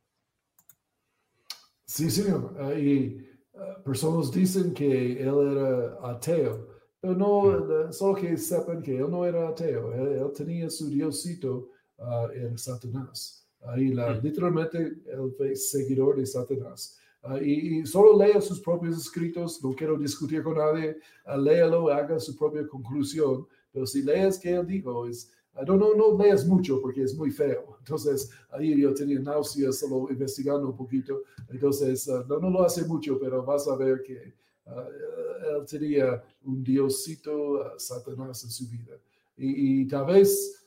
[1.86, 2.54] Sí, señor.
[2.60, 6.71] Ah, y ah, personas dicen que él era ateo
[7.02, 7.92] pero no, mm.
[7.92, 13.44] solo que sepan que él no era ateo, él, tenía su diosito, uh, era Satanás.
[13.76, 14.22] Mm.
[14.22, 16.96] literalmente él fue seguidor de Satanás.
[17.24, 20.96] Uh, y, solo lea sus propios escritos, no quiero discutir con nadie,
[21.26, 25.32] uh, léalo, haga su propia conclusión, pero si lees que él dijo, es,
[25.66, 27.76] no, no, no leas mucho porque es muy feo.
[27.80, 31.22] Entonces, ahí yo tenía náuseas solo investigando un poquito.
[31.48, 34.34] Entonces, no, no lo hace mucho, pero vas a ver que
[34.66, 38.96] él tenía un diosito, Satanás en su vida.
[39.36, 40.64] Y, tal vez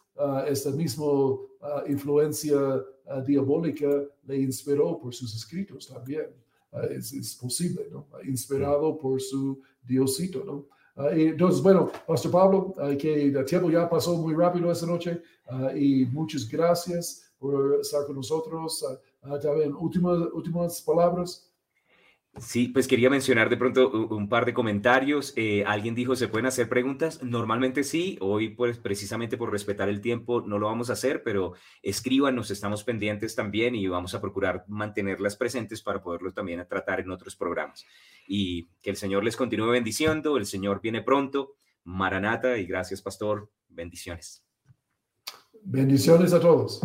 [0.47, 1.37] esta misma
[1.87, 2.83] influencia
[3.25, 3.87] diabólica
[4.25, 6.27] le inspiró por sus escritos también.
[6.91, 8.07] es, posible, ¿no?
[8.25, 10.65] Inspirado por su diosito, ¿no?
[11.11, 15.21] entonces, bueno, Pastor Pablo, que el tiempo ya pasó muy rápido esta noche
[15.75, 18.85] y muchas gracias por estar con nosotros.
[19.41, 21.51] también últimas, últimas palabras.
[22.38, 25.31] Sí, pues quería mencionar de pronto un par de comentarios.
[25.38, 27.23] Eh, alguien dijo, ¿se pueden hacer preguntas?
[27.23, 31.53] Normalmente sí, hoy pues precisamente por respetar el tiempo no lo vamos a hacer, pero
[31.81, 37.11] escríbanos, estamos pendientes también y vamos a procurar mantenerlas presentes para poderlo también tratar en
[37.11, 37.86] otros programas.
[38.27, 41.55] Y que el Señor les continúe bendiciendo, el Señor viene pronto.
[41.86, 43.49] Maranata y gracias, pastor.
[43.69, 44.43] Bendiciones.
[45.63, 46.81] Bendiciones a todos.